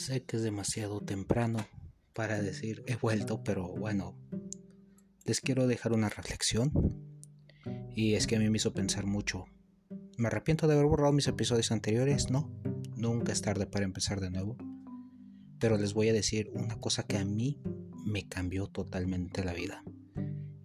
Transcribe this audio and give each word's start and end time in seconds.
Sé 0.00 0.22
que 0.22 0.38
es 0.38 0.42
demasiado 0.42 1.02
temprano 1.02 1.58
para 2.14 2.40
decir 2.40 2.82
he 2.86 2.96
vuelto, 2.96 3.44
pero 3.44 3.68
bueno, 3.68 4.16
les 5.26 5.42
quiero 5.42 5.66
dejar 5.66 5.92
una 5.92 6.08
reflexión. 6.08 6.72
Y 7.94 8.14
es 8.14 8.26
que 8.26 8.36
a 8.36 8.38
mí 8.38 8.48
me 8.48 8.56
hizo 8.56 8.72
pensar 8.72 9.04
mucho. 9.04 9.44
¿Me 10.16 10.28
arrepiento 10.28 10.66
de 10.66 10.72
haber 10.72 10.86
borrado 10.86 11.12
mis 11.12 11.28
episodios 11.28 11.70
anteriores? 11.70 12.30
No, 12.30 12.50
nunca 12.96 13.32
es 13.32 13.42
tarde 13.42 13.66
para 13.66 13.84
empezar 13.84 14.22
de 14.22 14.30
nuevo. 14.30 14.56
Pero 15.58 15.76
les 15.76 15.92
voy 15.92 16.08
a 16.08 16.14
decir 16.14 16.50
una 16.54 16.80
cosa 16.80 17.02
que 17.02 17.18
a 17.18 17.26
mí 17.26 17.60
me 18.02 18.26
cambió 18.26 18.68
totalmente 18.68 19.44
la 19.44 19.52
vida. 19.52 19.84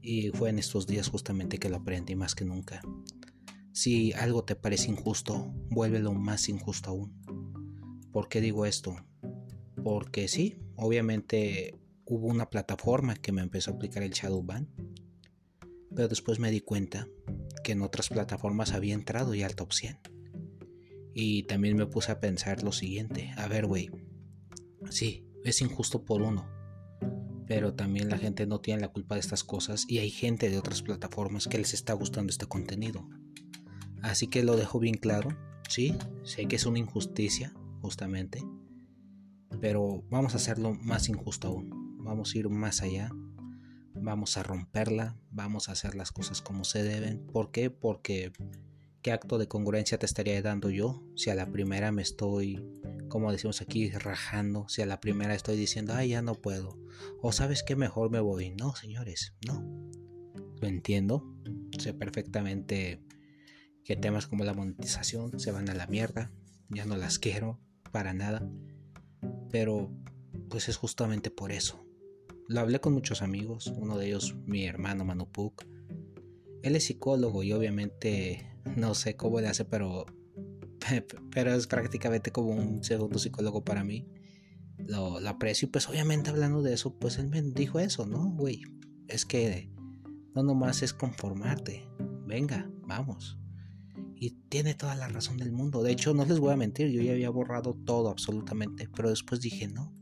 Y 0.01 0.29
fue 0.29 0.49
en 0.49 0.59
estos 0.59 0.87
días 0.87 1.09
justamente 1.09 1.57
que 1.57 1.67
lo 1.67 1.75
aprendí 1.75 2.15
más 2.15 2.35
que 2.35 2.45
nunca. 2.45 2.79
Si 3.73 4.13
algo 4.13 4.45
te 4.45 4.55
parece 4.55 4.91
injusto, 4.91 5.51
vuélvelo 5.71 6.13
más 6.13 6.47
injusto 6.47 6.91
aún. 6.91 7.21
¿Por 8.13 8.29
qué 8.29 8.39
digo 8.39 8.65
esto? 8.65 8.95
Porque 9.85 10.27
sí, 10.27 10.57
obviamente 10.77 11.79
hubo 12.05 12.25
una 12.25 12.49
plataforma 12.49 13.13
que 13.13 13.31
me 13.31 13.43
empezó 13.43 13.69
a 13.69 13.75
aplicar 13.75 14.01
el 14.01 14.13
shadow 14.13 14.41
ban, 14.41 14.67
pero 15.95 16.07
después 16.07 16.39
me 16.39 16.49
di 16.49 16.59
cuenta 16.59 17.07
que 17.63 17.73
en 17.73 17.83
otras 17.83 18.09
plataformas 18.09 18.71
había 18.71 18.95
entrado 18.95 19.35
ya 19.35 19.45
al 19.45 19.55
top 19.55 19.73
100. 19.73 19.99
Y 21.13 21.43
también 21.43 21.77
me 21.77 21.85
puse 21.85 22.11
a 22.11 22.19
pensar 22.19 22.63
lo 22.63 22.71
siguiente, 22.71 23.31
a 23.37 23.47
ver, 23.47 23.67
güey, 23.67 23.91
sí, 24.89 25.27
es 25.43 25.61
injusto 25.61 26.03
por 26.03 26.23
uno, 26.23 26.49
pero 27.45 27.75
también 27.75 28.09
la 28.09 28.17
gente 28.17 28.47
no 28.47 28.61
tiene 28.61 28.81
la 28.81 28.91
culpa 28.91 29.13
de 29.13 29.21
estas 29.21 29.43
cosas 29.43 29.85
y 29.87 29.99
hay 29.99 30.09
gente 30.09 30.49
de 30.49 30.57
otras 30.57 30.81
plataformas 30.81 31.47
que 31.47 31.59
les 31.59 31.75
está 31.75 31.93
gustando 31.93 32.31
este 32.31 32.47
contenido. 32.47 33.07
Así 34.01 34.25
que 34.25 34.43
lo 34.43 34.57
dejo 34.57 34.79
bien 34.79 34.95
claro, 34.95 35.37
sí, 35.69 35.95
sé 36.23 36.47
que 36.47 36.55
es 36.55 36.65
una 36.65 36.79
injusticia, 36.79 37.53
justamente, 37.83 38.43
pero 39.65 40.03
vamos 40.11 40.33
a 40.33 40.37
hacerlo 40.37 40.75
más 40.75 41.09
injusto 41.09 41.47
aún, 41.47 41.97
vamos 41.97 42.35
a 42.35 42.37
ir 42.37 42.49
más 42.49 42.83
allá, 42.83 43.09
vamos 43.95 44.37
a 44.37 44.43
romperla, 44.43 45.17
vamos 45.31 45.69
a 45.69 45.71
hacer 45.71 45.95
las 45.95 46.11
cosas 46.11 46.39
como 46.39 46.63
se 46.65 46.83
deben. 46.83 47.25
¿Por 47.25 47.49
qué? 47.49 47.71
Porque 47.71 48.31
¿qué 49.01 49.11
acto 49.11 49.39
de 49.39 49.47
congruencia 49.47 49.97
te 49.97 50.05
estaría 50.05 50.39
dando 50.43 50.69
yo 50.69 51.03
si 51.15 51.31
a 51.31 51.35
la 51.35 51.51
primera 51.51 51.91
me 51.91 52.03
estoy 52.03 52.63
como 53.07 53.31
decimos 53.31 53.59
aquí, 53.59 53.89
rajando, 53.89 54.69
si 54.69 54.83
a 54.83 54.85
la 54.85 54.99
primera 54.99 55.33
estoy 55.33 55.57
diciendo, 55.57 55.95
ay, 55.95 56.09
ya 56.09 56.21
no 56.21 56.35
puedo, 56.35 56.77
o 57.23 57.31
sabes 57.31 57.63
que 57.63 57.75
mejor 57.75 58.11
me 58.11 58.19
voy. 58.19 58.51
No, 58.51 58.75
señores, 58.75 59.33
no. 59.47 59.67
Lo 60.61 60.67
entiendo, 60.67 61.25
sé 61.79 61.95
perfectamente 61.95 63.01
que 63.83 63.95
temas 63.95 64.27
como 64.27 64.43
la 64.43 64.53
monetización 64.53 65.39
se 65.39 65.51
van 65.51 65.69
a 65.69 65.73
la 65.73 65.87
mierda, 65.87 66.31
ya 66.69 66.85
no 66.85 66.97
las 66.97 67.17
quiero 67.17 67.59
para 67.91 68.13
nada, 68.13 68.47
pero 69.51 69.91
pues 70.49 70.69
es 70.69 70.77
justamente 70.77 71.31
por 71.31 71.51
eso. 71.51 71.85
Lo 72.47 72.59
hablé 72.59 72.79
con 72.79 72.93
muchos 72.93 73.21
amigos, 73.21 73.67
uno 73.67 73.97
de 73.97 74.07
ellos 74.07 74.35
mi 74.45 74.65
hermano 74.65 75.05
Manupuk. 75.05 75.65
Él 76.61 76.75
es 76.75 76.85
psicólogo 76.85 77.43
y 77.43 77.53
obviamente 77.53 78.47
no 78.75 78.95
sé 78.95 79.15
cómo 79.15 79.39
le 79.39 79.47
hace, 79.47 79.65
pero 79.65 80.05
pero 81.31 81.53
es 81.53 81.67
prácticamente 81.67 82.31
como 82.31 82.49
un 82.49 82.83
segundo 82.83 83.19
psicólogo 83.19 83.63
para 83.63 83.83
mí. 83.83 84.07
Lo, 84.77 85.17
aprecio 85.27 85.67
y 85.67 85.71
pues 85.71 85.87
obviamente 85.89 86.29
hablando 86.29 86.61
de 86.61 86.73
eso, 86.73 86.97
pues 86.99 87.17
él 87.17 87.29
me 87.29 87.41
dijo 87.41 87.79
eso, 87.79 88.05
¿no? 88.05 88.29
Güey, 88.31 88.61
es 89.07 89.25
que 89.25 89.71
no 90.35 90.43
nomás 90.43 90.81
es 90.83 90.93
conformarte. 90.93 91.87
Venga, 92.27 92.69
vamos. 92.81 93.39
Y 94.17 94.31
tiene 94.49 94.73
toda 94.73 94.95
la 94.95 95.07
razón 95.07 95.37
del 95.37 95.51
mundo. 95.51 95.83
De 95.83 95.91
hecho, 95.91 96.13
no 96.13 96.25
les 96.25 96.39
voy 96.39 96.53
a 96.53 96.57
mentir, 96.57 96.89
yo 96.89 97.01
ya 97.01 97.11
había 97.11 97.29
borrado 97.29 97.75
todo 97.85 98.09
absolutamente, 98.09 98.89
pero 98.95 99.09
después 99.09 99.41
dije, 99.41 99.67
no. 99.67 99.93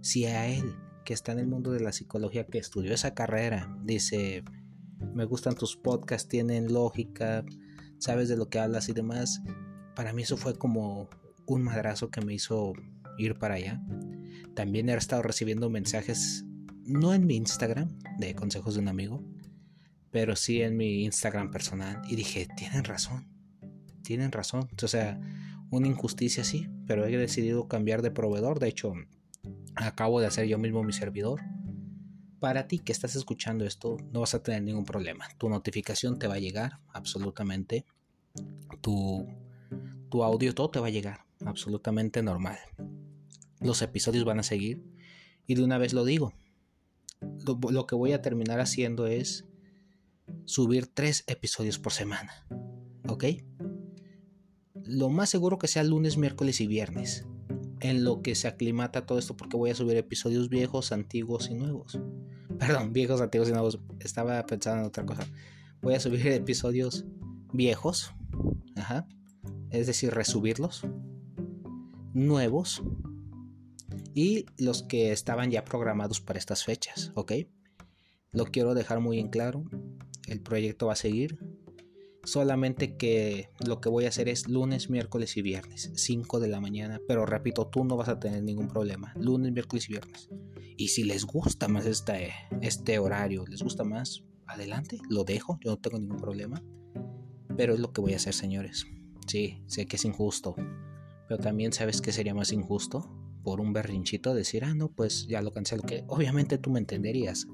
Si 0.00 0.24
a 0.24 0.46
él, 0.48 0.74
que 1.04 1.14
está 1.14 1.32
en 1.32 1.38
el 1.38 1.46
mundo 1.46 1.70
de 1.72 1.80
la 1.80 1.92
psicología, 1.92 2.46
que 2.46 2.58
estudió 2.58 2.92
esa 2.92 3.14
carrera, 3.14 3.76
dice, 3.84 4.42
me 5.14 5.24
gustan 5.24 5.54
tus 5.54 5.76
podcasts, 5.76 6.28
tienen 6.28 6.72
lógica, 6.72 7.44
sabes 7.98 8.28
de 8.28 8.36
lo 8.36 8.48
que 8.48 8.58
hablas 8.58 8.88
y 8.88 8.92
demás. 8.92 9.42
Para 9.94 10.12
mí 10.12 10.22
eso 10.22 10.36
fue 10.36 10.56
como 10.56 11.08
un 11.46 11.62
madrazo 11.62 12.10
que 12.10 12.20
me 12.20 12.34
hizo 12.34 12.72
ir 13.16 13.38
para 13.38 13.54
allá. 13.54 13.82
También 14.54 14.88
he 14.88 14.94
estado 14.94 15.22
recibiendo 15.22 15.70
mensajes, 15.70 16.44
no 16.84 17.14
en 17.14 17.26
mi 17.26 17.36
Instagram, 17.36 17.88
de 18.18 18.34
consejos 18.34 18.74
de 18.74 18.80
un 18.80 18.88
amigo, 18.88 19.24
pero 20.10 20.36
sí 20.36 20.62
en 20.62 20.76
mi 20.76 21.04
Instagram 21.04 21.50
personal. 21.50 22.02
Y 22.08 22.16
dije, 22.16 22.48
tienen 22.56 22.84
razón, 22.84 23.26
tienen 24.02 24.32
razón. 24.32 24.68
O 24.82 24.88
sea, 24.88 25.20
una 25.70 25.86
injusticia 25.86 26.44
sí, 26.44 26.68
pero 26.86 27.06
he 27.06 27.16
decidido 27.16 27.68
cambiar 27.68 28.02
de 28.02 28.10
proveedor. 28.10 28.58
De 28.58 28.68
hecho, 28.68 28.94
acabo 29.76 30.20
de 30.20 30.26
hacer 30.26 30.46
yo 30.46 30.58
mismo 30.58 30.82
mi 30.82 30.92
servidor. 30.92 31.40
Para 32.40 32.68
ti 32.68 32.78
que 32.78 32.92
estás 32.92 33.16
escuchando 33.16 33.64
esto, 33.64 33.96
no 34.12 34.20
vas 34.20 34.34
a 34.34 34.42
tener 34.42 34.62
ningún 34.62 34.84
problema. 34.84 35.26
Tu 35.38 35.48
notificación 35.48 36.18
te 36.18 36.28
va 36.28 36.34
a 36.34 36.38
llegar, 36.38 36.78
absolutamente. 36.92 37.84
Tu, 38.80 39.26
tu 40.08 40.22
audio, 40.22 40.54
todo 40.54 40.70
te 40.70 40.80
va 40.80 40.86
a 40.86 40.90
llegar, 40.90 41.24
absolutamente 41.44 42.22
normal. 42.22 42.58
Los 43.60 43.82
episodios 43.82 44.24
van 44.24 44.38
a 44.38 44.44
seguir. 44.44 44.84
Y 45.46 45.56
de 45.56 45.64
una 45.64 45.78
vez 45.78 45.92
lo 45.92 46.04
digo. 46.04 46.32
Lo, 47.44 47.58
lo 47.70 47.86
que 47.86 47.96
voy 47.96 48.12
a 48.12 48.22
terminar 48.22 48.60
haciendo 48.60 49.08
es 49.08 49.48
subir 50.44 50.86
tres 50.86 51.24
episodios 51.26 51.78
por 51.78 51.92
semana. 51.92 52.46
¿Ok? 53.08 53.24
Lo 54.84 55.08
más 55.08 55.30
seguro 55.30 55.58
que 55.58 55.68
sea 55.68 55.84
lunes, 55.84 56.16
miércoles 56.16 56.60
y 56.60 56.66
viernes 56.66 57.26
en 57.80 58.04
lo 58.04 58.22
que 58.22 58.34
se 58.34 58.48
aclimata 58.48 59.06
todo 59.06 59.18
esto 59.18 59.36
porque 59.36 59.56
voy 59.56 59.70
a 59.70 59.74
subir 59.74 59.96
episodios 59.96 60.48
viejos, 60.48 60.92
antiguos 60.92 61.48
y 61.50 61.54
nuevos. 61.54 61.98
Perdón, 62.58 62.92
viejos, 62.92 63.20
antiguos 63.20 63.48
y 63.48 63.52
nuevos. 63.52 63.78
Estaba 64.00 64.44
pensando 64.46 64.80
en 64.80 64.86
otra 64.86 65.06
cosa. 65.06 65.26
Voy 65.80 65.94
a 65.94 66.00
subir 66.00 66.26
episodios 66.28 67.04
viejos. 67.52 68.12
Ajá. 68.76 69.06
Es 69.70 69.86
decir, 69.86 70.12
resubirlos. 70.12 70.86
Nuevos. 72.14 72.82
Y 74.14 74.46
los 74.56 74.82
que 74.82 75.12
estaban 75.12 75.50
ya 75.50 75.64
programados 75.64 76.20
para 76.20 76.38
estas 76.38 76.64
fechas. 76.64 77.12
¿Ok? 77.14 77.32
Lo 78.32 78.46
quiero 78.46 78.74
dejar 78.74 79.00
muy 79.00 79.20
en 79.20 79.28
claro. 79.28 79.64
El 80.28 80.40
proyecto 80.40 80.86
va 80.86 80.92
a 80.92 80.96
seguir. 80.96 81.38
Solamente 82.24 82.96
que 82.96 83.48
lo 83.64 83.80
que 83.80 83.88
voy 83.88 84.04
a 84.04 84.08
hacer 84.08 84.28
es 84.28 84.48
lunes, 84.48 84.90
miércoles 84.90 85.36
y 85.36 85.42
viernes, 85.42 85.92
5 85.94 86.40
de 86.40 86.48
la 86.48 86.60
mañana. 86.60 87.00
Pero 87.08 87.24
repito, 87.24 87.66
tú 87.68 87.84
no 87.84 87.96
vas 87.96 88.08
a 88.08 88.20
tener 88.20 88.42
ningún 88.42 88.68
problema. 88.68 89.14
Lunes, 89.16 89.52
miércoles 89.52 89.88
y 89.88 89.92
viernes. 89.92 90.28
Y 90.76 90.88
si 90.88 91.04
les 91.04 91.24
gusta 91.24 91.68
más 91.68 91.86
este, 91.86 92.32
este 92.60 92.98
horario, 92.98 93.46
les 93.46 93.62
gusta 93.62 93.84
más, 93.84 94.24
adelante, 94.46 94.98
lo 95.08 95.24
dejo. 95.24 95.58
Yo 95.64 95.70
no 95.70 95.78
tengo 95.78 95.98
ningún 95.98 96.18
problema. 96.18 96.62
Pero 97.56 97.74
es 97.74 97.80
lo 97.80 97.92
que 97.92 98.00
voy 98.00 98.12
a 98.12 98.16
hacer, 98.16 98.34
señores. 98.34 98.86
Sí, 99.26 99.62
sé 99.66 99.86
que 99.86 99.96
es 99.96 100.04
injusto. 100.04 100.54
Pero 101.28 101.40
también 101.40 101.72
sabes 101.72 102.00
que 102.02 102.12
sería 102.12 102.34
más 102.34 102.52
injusto 102.52 103.10
por 103.42 103.60
un 103.60 103.72
berrinchito 103.72 104.34
decir, 104.34 104.64
ah, 104.64 104.74
no, 104.74 104.90
pues 104.90 105.26
ya 105.28 105.40
lo 105.40 105.52
cancelo. 105.52 105.82
Que 105.82 106.04
obviamente 106.08 106.58
tú 106.58 106.70
me 106.70 106.78
entenderías. 106.78 107.46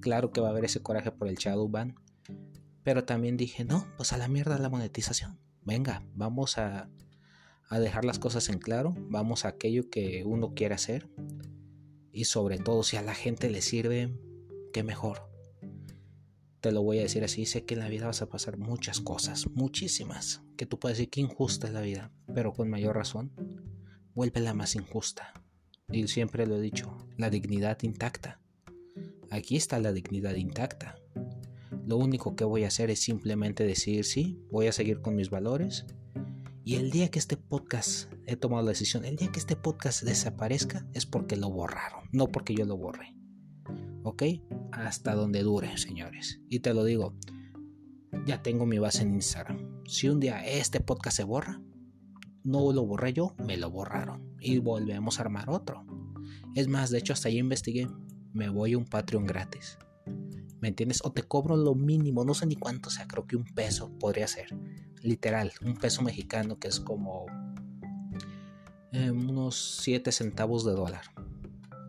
Claro 0.00 0.32
que 0.32 0.40
va 0.40 0.48
a 0.48 0.50
haber 0.50 0.66
ese 0.66 0.82
coraje 0.82 1.12
por 1.12 1.28
el 1.28 1.36
shadow 1.36 1.68
ban 1.68 1.94
pero 2.88 3.04
también 3.04 3.36
dije, 3.36 3.66
no, 3.66 3.86
pues 3.98 4.14
a 4.14 4.16
la 4.16 4.28
mierda 4.28 4.56
la 4.56 4.70
monetización. 4.70 5.38
Venga, 5.60 6.02
vamos 6.14 6.56
a, 6.56 6.88
a 7.68 7.78
dejar 7.78 8.06
las 8.06 8.18
cosas 8.18 8.48
en 8.48 8.58
claro, 8.58 8.94
vamos 9.10 9.44
a 9.44 9.48
aquello 9.48 9.90
que 9.90 10.24
uno 10.24 10.54
quiere 10.54 10.74
hacer. 10.74 11.06
Y 12.12 12.24
sobre 12.24 12.56
todo, 12.56 12.82
si 12.82 12.96
a 12.96 13.02
la 13.02 13.12
gente 13.12 13.50
le 13.50 13.60
sirve, 13.60 14.18
qué 14.72 14.84
mejor. 14.84 15.30
Te 16.62 16.72
lo 16.72 16.82
voy 16.82 17.00
a 17.00 17.02
decir 17.02 17.24
así, 17.24 17.44
sé 17.44 17.66
que 17.66 17.74
en 17.74 17.80
la 17.80 17.90
vida 17.90 18.06
vas 18.06 18.22
a 18.22 18.30
pasar 18.30 18.56
muchas 18.56 19.02
cosas, 19.02 19.50
muchísimas, 19.50 20.40
que 20.56 20.64
tú 20.64 20.78
puedes 20.78 20.96
decir 20.96 21.10
que 21.10 21.20
injusta 21.20 21.66
es 21.66 21.74
la 21.74 21.82
vida, 21.82 22.10
pero 22.34 22.54
con 22.54 22.70
mayor 22.70 22.96
razón, 22.96 23.34
vuélvela 24.14 24.54
más 24.54 24.76
injusta. 24.76 25.34
Y 25.92 26.08
siempre 26.08 26.46
lo 26.46 26.56
he 26.56 26.62
dicho, 26.62 26.96
la 27.18 27.28
dignidad 27.28 27.76
intacta. 27.82 28.40
Aquí 29.28 29.56
está 29.56 29.78
la 29.78 29.92
dignidad 29.92 30.36
intacta. 30.36 30.96
Lo 31.88 31.96
único 31.96 32.36
que 32.36 32.44
voy 32.44 32.64
a 32.64 32.68
hacer 32.68 32.90
es 32.90 33.00
simplemente 33.00 33.64
decir, 33.64 34.04
sí, 34.04 34.38
voy 34.50 34.66
a 34.66 34.72
seguir 34.72 35.00
con 35.00 35.16
mis 35.16 35.30
valores. 35.30 35.86
Y 36.62 36.74
el 36.74 36.90
día 36.90 37.10
que 37.10 37.18
este 37.18 37.38
podcast, 37.38 38.12
he 38.26 38.36
tomado 38.36 38.62
la 38.62 38.72
decisión, 38.72 39.06
el 39.06 39.16
día 39.16 39.32
que 39.32 39.38
este 39.38 39.56
podcast 39.56 40.02
desaparezca 40.02 40.86
es 40.92 41.06
porque 41.06 41.38
lo 41.38 41.48
borraron, 41.48 42.02
no 42.12 42.26
porque 42.26 42.54
yo 42.54 42.66
lo 42.66 42.76
borré. 42.76 43.16
¿Ok? 44.02 44.22
Hasta 44.70 45.14
donde 45.14 45.42
dure, 45.42 45.78
señores. 45.78 46.42
Y 46.50 46.60
te 46.60 46.74
lo 46.74 46.84
digo, 46.84 47.14
ya 48.26 48.42
tengo 48.42 48.66
mi 48.66 48.78
base 48.78 49.00
en 49.00 49.14
Instagram. 49.14 49.82
Si 49.86 50.10
un 50.10 50.20
día 50.20 50.44
este 50.44 50.80
podcast 50.80 51.16
se 51.16 51.24
borra, 51.24 51.62
no 52.44 52.70
lo 52.70 52.84
borré 52.84 53.14
yo, 53.14 53.34
me 53.38 53.56
lo 53.56 53.70
borraron. 53.70 54.36
Y 54.42 54.58
volvemos 54.58 55.18
a 55.18 55.22
armar 55.22 55.48
otro. 55.48 55.86
Es 56.54 56.68
más, 56.68 56.90
de 56.90 56.98
hecho, 56.98 57.14
hasta 57.14 57.28
ahí 57.28 57.38
investigué. 57.38 57.88
Me 58.34 58.50
voy 58.50 58.74
a 58.74 58.78
un 58.78 58.84
Patreon 58.84 59.24
gratis. 59.24 59.78
¿Me 60.60 60.68
entiendes? 60.68 61.00
O 61.04 61.12
te 61.12 61.22
cobro 61.22 61.56
lo 61.56 61.74
mínimo, 61.74 62.24
no 62.24 62.34
sé 62.34 62.46
ni 62.46 62.56
cuánto 62.56 62.90
sea, 62.90 63.06
creo 63.06 63.26
que 63.26 63.36
un 63.36 63.44
peso 63.44 63.90
podría 63.98 64.26
ser. 64.26 64.48
Literal, 65.02 65.52
un 65.64 65.76
peso 65.76 66.02
mexicano 66.02 66.58
que 66.58 66.68
es 66.68 66.80
como 66.80 67.26
eh, 68.92 69.10
unos 69.10 69.80
7 69.82 70.10
centavos 70.12 70.64
de 70.64 70.72
dólar. 70.72 71.02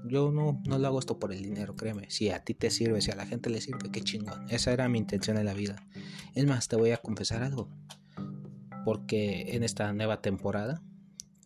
Yo 0.06 0.32
no, 0.32 0.62
no 0.66 0.78
lo 0.78 0.88
hago 0.88 1.00
esto 1.00 1.20
por 1.20 1.32
el 1.34 1.42
dinero, 1.42 1.76
créeme. 1.76 2.10
Si 2.10 2.30
a 2.30 2.44
ti 2.44 2.54
te 2.54 2.70
sirve, 2.70 3.02
si 3.02 3.12
a 3.12 3.16
la 3.16 3.26
gente 3.26 3.50
le 3.50 3.62
sirve, 3.62 3.92
qué 3.92 4.02
chingón. 4.02 4.46
Esa 4.50 4.72
era 4.72 4.90
mi 4.90 4.98
intención 4.98 5.38
en 5.38 5.46
la 5.46 5.54
vida. 5.54 5.76
Es 6.36 6.46
más, 6.46 6.68
te 6.68 6.76
voy 6.76 6.92
a 6.92 6.98
confesar 6.98 7.44
algo. 7.44 7.70
Porque 8.86 9.56
en 9.56 9.64
esta 9.64 9.92
nueva 9.94 10.22
temporada 10.22 10.82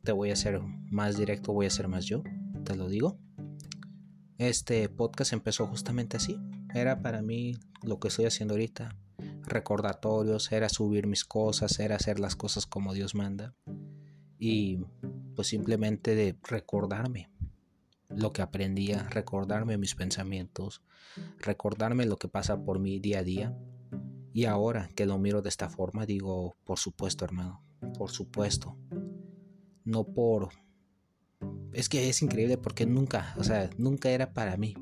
te 0.04 0.12
voy 0.12 0.32
a 0.32 0.36
ser 0.36 0.62
más 0.92 1.18
directo, 1.18 1.54
voy 1.54 1.66
a 1.66 1.72
ser 1.72 1.88
más 1.88 2.06
yo. 2.06 2.24
Te 2.64 2.76
lo 2.76 2.88
digo. 2.88 3.18
Este 4.38 4.88
podcast 4.90 5.34
empezó 5.34 5.68
justamente 5.68 6.18
así. 6.18 6.40
Era 6.74 7.02
para 7.02 7.22
mí 7.22 7.56
lo 7.84 8.00
que 8.00 8.08
estoy 8.08 8.26
haciendo 8.26 8.56
ahorita. 8.56 8.98
Recordatorios, 9.44 10.52
era 10.52 10.70
subir 10.70 11.08
mis 11.08 11.24
cosas, 11.24 11.80
era 11.80 11.96
hacer 11.96 12.20
las 12.20 12.36
cosas 12.36 12.66
como 12.66 12.94
Dios 12.94 13.14
manda. 13.16 13.56
Y 14.40 14.80
pues 15.36 15.48
simplemente 15.48 16.16
de 16.16 16.36
recordarme 16.44 17.30
lo 18.10 18.34
que 18.34 18.42
aprendía, 18.42 19.04
recordarme 19.10 19.78
mis 19.78 19.96
pensamientos, 19.96 20.82
recordarme 21.40 22.06
lo 22.06 22.18
que 22.18 22.28
pasa 22.28 22.64
por 22.64 22.80
mi 22.80 23.00
día 23.00 23.20
a 23.20 23.24
día. 23.24 23.58
Y 24.34 24.46
ahora 24.46 24.90
que 24.96 25.06
lo 25.06 25.20
miro 25.20 25.42
de 25.42 25.50
esta 25.50 25.70
forma, 25.70 26.06
digo, 26.06 26.56
por 26.64 26.80
supuesto, 26.80 27.24
hermano, 27.24 27.64
por 27.98 28.10
supuesto. 28.12 28.78
No 29.84 30.06
por... 30.06 30.50
Es 31.74 31.90
que 31.90 32.10
es 32.10 32.22
increíble 32.22 32.58
porque 32.58 32.86
nunca, 32.86 33.36
o 33.38 33.44
sea, 33.44 33.70
nunca 33.78 34.10
era 34.10 34.34
para 34.34 34.58
mí. 34.58 34.76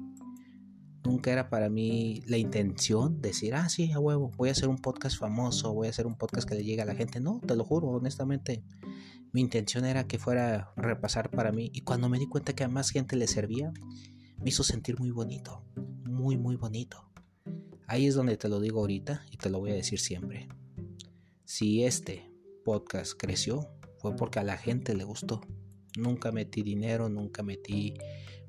Nunca 1.03 1.31
era 1.31 1.49
para 1.49 1.69
mí 1.69 2.21
la 2.27 2.37
intención 2.37 3.21
de 3.21 3.29
decir, 3.29 3.55
ah, 3.55 3.69
sí, 3.69 3.91
a 3.91 3.99
huevo, 3.99 4.31
voy 4.37 4.49
a 4.49 4.51
hacer 4.51 4.69
un 4.69 4.77
podcast 4.77 5.17
famoso, 5.17 5.73
voy 5.73 5.87
a 5.87 5.89
hacer 5.89 6.05
un 6.05 6.15
podcast 6.15 6.47
que 6.47 6.55
le 6.55 6.63
llegue 6.63 6.81
a 6.81 6.85
la 6.85 6.95
gente. 6.95 7.19
No, 7.19 7.41
te 7.45 7.55
lo 7.55 7.63
juro, 7.63 7.87
honestamente, 7.87 8.63
mi 9.33 9.41
intención 9.41 9.85
era 9.85 10.07
que 10.07 10.19
fuera 10.19 10.73
repasar 10.75 11.31
para 11.31 11.51
mí 11.51 11.71
y 11.73 11.81
cuando 11.81 12.09
me 12.09 12.19
di 12.19 12.27
cuenta 12.27 12.53
que 12.53 12.63
a 12.63 12.67
más 12.67 12.91
gente 12.91 13.15
le 13.15 13.27
servía, 13.27 13.73
me 14.37 14.49
hizo 14.49 14.63
sentir 14.63 14.99
muy 14.99 15.11
bonito, 15.11 15.63
muy, 16.05 16.37
muy 16.37 16.55
bonito. 16.55 17.11
Ahí 17.87 18.07
es 18.07 18.15
donde 18.15 18.37
te 18.37 18.49
lo 18.49 18.59
digo 18.59 18.79
ahorita 18.79 19.25
y 19.31 19.37
te 19.37 19.49
lo 19.49 19.59
voy 19.59 19.71
a 19.71 19.75
decir 19.75 19.99
siempre. 19.99 20.47
Si 21.45 21.83
este 21.83 22.31
podcast 22.63 23.13
creció, 23.17 23.67
fue 23.99 24.15
porque 24.15 24.39
a 24.39 24.43
la 24.43 24.57
gente 24.57 24.95
le 24.95 25.03
gustó. 25.03 25.41
Nunca 25.97 26.31
metí 26.31 26.61
dinero, 26.61 27.09
nunca 27.09 27.43
metí 27.43 27.95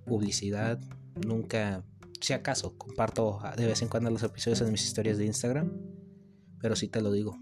publicidad, 0.06 0.80
nunca, 1.26 1.84
si 2.22 2.32
acaso, 2.32 2.78
comparto 2.78 3.40
de 3.56 3.66
vez 3.66 3.82
en 3.82 3.88
cuando 3.88 4.10
los 4.10 4.22
episodios 4.22 4.60
en 4.60 4.72
mis 4.72 4.84
historias 4.84 5.18
de 5.18 5.26
Instagram, 5.26 5.72
pero 6.60 6.76
sí 6.76 6.88
te 6.88 7.00
lo 7.00 7.10
digo, 7.10 7.36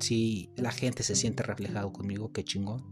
si 0.00 0.50
la 0.56 0.72
gente 0.72 1.02
se 1.02 1.14
siente 1.14 1.42
reflejado 1.42 1.92
conmigo, 1.92 2.32
qué 2.32 2.44
chingón. 2.44 2.82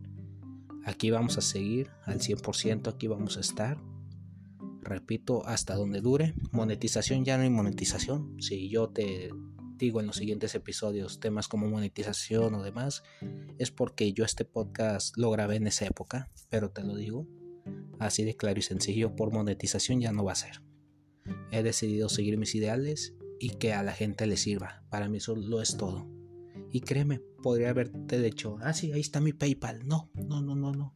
Aquí 0.84 1.10
vamos 1.10 1.38
a 1.38 1.40
seguir 1.40 1.90
al 2.04 2.18
100%, 2.18 2.88
aquí 2.88 3.06
vamos 3.06 3.36
a 3.36 3.40
estar. 3.40 3.82
Repito, 4.82 5.46
hasta 5.46 5.76
donde 5.76 6.00
dure. 6.00 6.34
Monetización 6.50 7.24
ya 7.24 7.36
no 7.36 7.44
hay 7.44 7.50
monetización. 7.50 8.36
Si 8.40 8.68
yo 8.68 8.88
te 8.90 9.30
digo 9.76 10.00
en 10.00 10.06
los 10.06 10.16
siguientes 10.16 10.54
episodios 10.56 11.20
temas 11.20 11.46
como 11.46 11.68
monetización 11.68 12.54
o 12.54 12.62
demás, 12.62 13.04
es 13.58 13.70
porque 13.70 14.12
yo 14.12 14.24
este 14.24 14.44
podcast 14.44 15.16
lo 15.16 15.30
grabé 15.30 15.56
en 15.56 15.68
esa 15.68 15.86
época, 15.86 16.30
pero 16.50 16.70
te 16.70 16.82
lo 16.82 16.96
digo 16.96 17.28
así 18.00 18.24
de 18.24 18.36
claro 18.36 18.58
y 18.58 18.62
sencillo, 18.62 19.14
por 19.14 19.32
monetización 19.32 20.00
ya 20.00 20.12
no 20.12 20.24
va 20.24 20.32
a 20.32 20.36
ser. 20.36 20.60
He 21.50 21.62
decidido 21.62 22.08
seguir 22.08 22.38
mis 22.38 22.54
ideales 22.54 23.14
y 23.38 23.50
que 23.50 23.72
a 23.72 23.82
la 23.82 23.92
gente 23.92 24.26
le 24.26 24.36
sirva. 24.36 24.84
Para 24.90 25.08
mí 25.08 25.18
eso 25.18 25.36
lo 25.36 25.60
es 25.60 25.76
todo. 25.76 26.08
Y 26.70 26.80
créeme, 26.80 27.20
podría 27.42 27.70
haberte 27.70 28.20
dicho, 28.20 28.56
ah, 28.62 28.72
sí, 28.72 28.92
ahí 28.92 29.00
está 29.00 29.20
mi 29.20 29.32
PayPal. 29.32 29.86
No, 29.86 30.10
no, 30.14 30.40
no, 30.40 30.54
no, 30.54 30.72
no. 30.72 30.94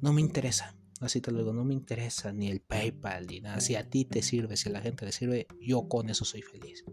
No 0.00 0.12
me 0.12 0.20
interesa. 0.20 0.76
Así 1.00 1.20
te 1.20 1.30
lo 1.30 1.38
digo, 1.38 1.52
no 1.52 1.64
me 1.64 1.74
interesa 1.74 2.32
ni 2.32 2.50
el 2.50 2.60
PayPal 2.60 3.26
ni 3.26 3.40
nada. 3.40 3.60
Si 3.60 3.74
a 3.76 3.88
ti 3.88 4.04
te 4.04 4.22
sirve, 4.22 4.56
si 4.56 4.68
a 4.68 4.72
la 4.72 4.80
gente 4.80 5.06
le 5.06 5.12
sirve, 5.12 5.46
yo 5.60 5.88
con 5.88 6.10
eso 6.10 6.24
soy 6.24 6.42
feliz. 6.42 6.84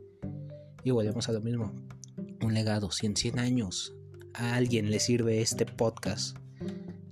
Y 0.83 0.91
volvemos 0.91 1.27
a 1.29 1.31
lo 1.33 1.41
mismo. 1.41 1.73
Un 2.41 2.53
legado, 2.53 2.91
si 2.91 3.05
en 3.05 3.15
100 3.15 3.39
años 3.39 3.95
a 4.33 4.55
alguien 4.55 4.89
le 4.89 4.99
sirve 4.99 5.41
este 5.41 5.65
podcast, 5.65 6.37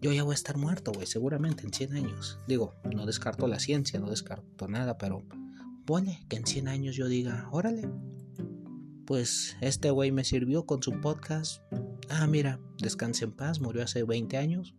yo 0.02 0.12
ya 0.14 0.24
voy 0.24 0.34
a 0.34 0.36
estar 0.36 0.58
muerto, 0.58 0.92
güey, 0.94 1.08
seguramente 1.08 1.64
en 1.64 1.74
100 1.74 1.94
años. 1.94 2.40
Digo, 2.48 2.74
no 2.94 3.06
descarto 3.06 3.48
la 3.48 3.60
ciencia, 3.60 4.00
no 4.00 4.10
descarto 4.10 4.68
nada, 4.68 4.98
pero 4.98 5.24
pone 5.86 6.26
que 6.30 6.38
en 6.38 6.46
100 6.46 6.68
años 6.68 6.96
yo 6.96 7.08
diga, 7.08 7.50
órale, 7.52 7.90
pues 9.06 9.58
este 9.60 9.90
güey 9.90 10.12
me 10.12 10.24
sirvió 10.24 10.66
con 10.66 10.84
su 10.84 11.02
podcast. 11.02 11.64
Ah, 12.10 12.28
mira, 12.28 12.60
descanse 12.78 13.26
en 13.26 13.32
paz, 13.32 13.60
murió 13.60 13.84
hace 13.84 14.04
20 14.04 14.38
años. 14.38 14.76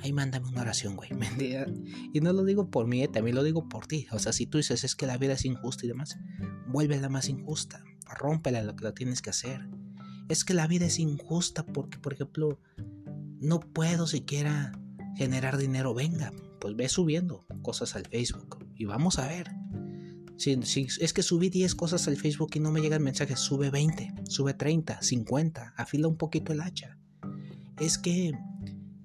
Ahí 0.00 0.12
mándame 0.12 0.48
una 0.48 0.60
oración, 0.60 0.96
güey. 0.96 1.10
Y 2.12 2.20
no 2.20 2.32
lo 2.32 2.44
digo 2.44 2.70
por 2.70 2.86
mí, 2.86 3.02
eh, 3.02 3.08
también 3.08 3.34
lo 3.34 3.42
digo 3.42 3.68
por 3.68 3.86
ti. 3.86 4.06
O 4.12 4.18
sea, 4.18 4.32
si 4.32 4.46
tú 4.46 4.58
dices 4.58 4.84
es 4.84 4.94
que 4.94 5.06
la 5.06 5.18
vida 5.18 5.32
es 5.32 5.44
injusta 5.44 5.86
y 5.86 5.88
demás, 5.88 6.18
vuélvela 6.68 7.08
más 7.08 7.28
injusta. 7.28 7.82
Rómpela 8.18 8.62
lo 8.62 8.76
que 8.76 8.84
la 8.84 8.92
tienes 8.92 9.22
que 9.22 9.30
hacer. 9.30 9.66
Es 10.28 10.44
que 10.44 10.54
la 10.54 10.66
vida 10.66 10.86
es 10.86 10.98
injusta 10.98 11.64
porque, 11.64 11.98
por 11.98 12.12
ejemplo, 12.12 12.60
no 13.40 13.60
puedo 13.60 14.06
siquiera 14.06 14.72
generar 15.16 15.56
dinero. 15.58 15.94
Venga, 15.94 16.32
pues 16.60 16.76
ve 16.76 16.88
subiendo 16.88 17.46
cosas 17.62 17.96
al 17.96 18.06
Facebook 18.06 18.64
y 18.74 18.84
vamos 18.84 19.18
a 19.18 19.26
ver. 19.26 19.50
Si, 20.36 20.86
es 21.00 21.12
que 21.12 21.22
subí 21.24 21.50
10 21.50 21.74
cosas 21.74 22.06
al 22.06 22.16
Facebook 22.16 22.50
y 22.54 22.60
no 22.60 22.70
me 22.70 22.80
llegan 22.80 23.02
mensajes, 23.02 23.40
sube 23.40 23.70
20, 23.70 24.14
sube 24.28 24.54
30, 24.54 25.02
50, 25.02 25.74
afila 25.76 26.06
un 26.06 26.16
poquito 26.16 26.52
el 26.52 26.60
hacha. 26.60 26.96
Es 27.80 27.98
que 27.98 28.32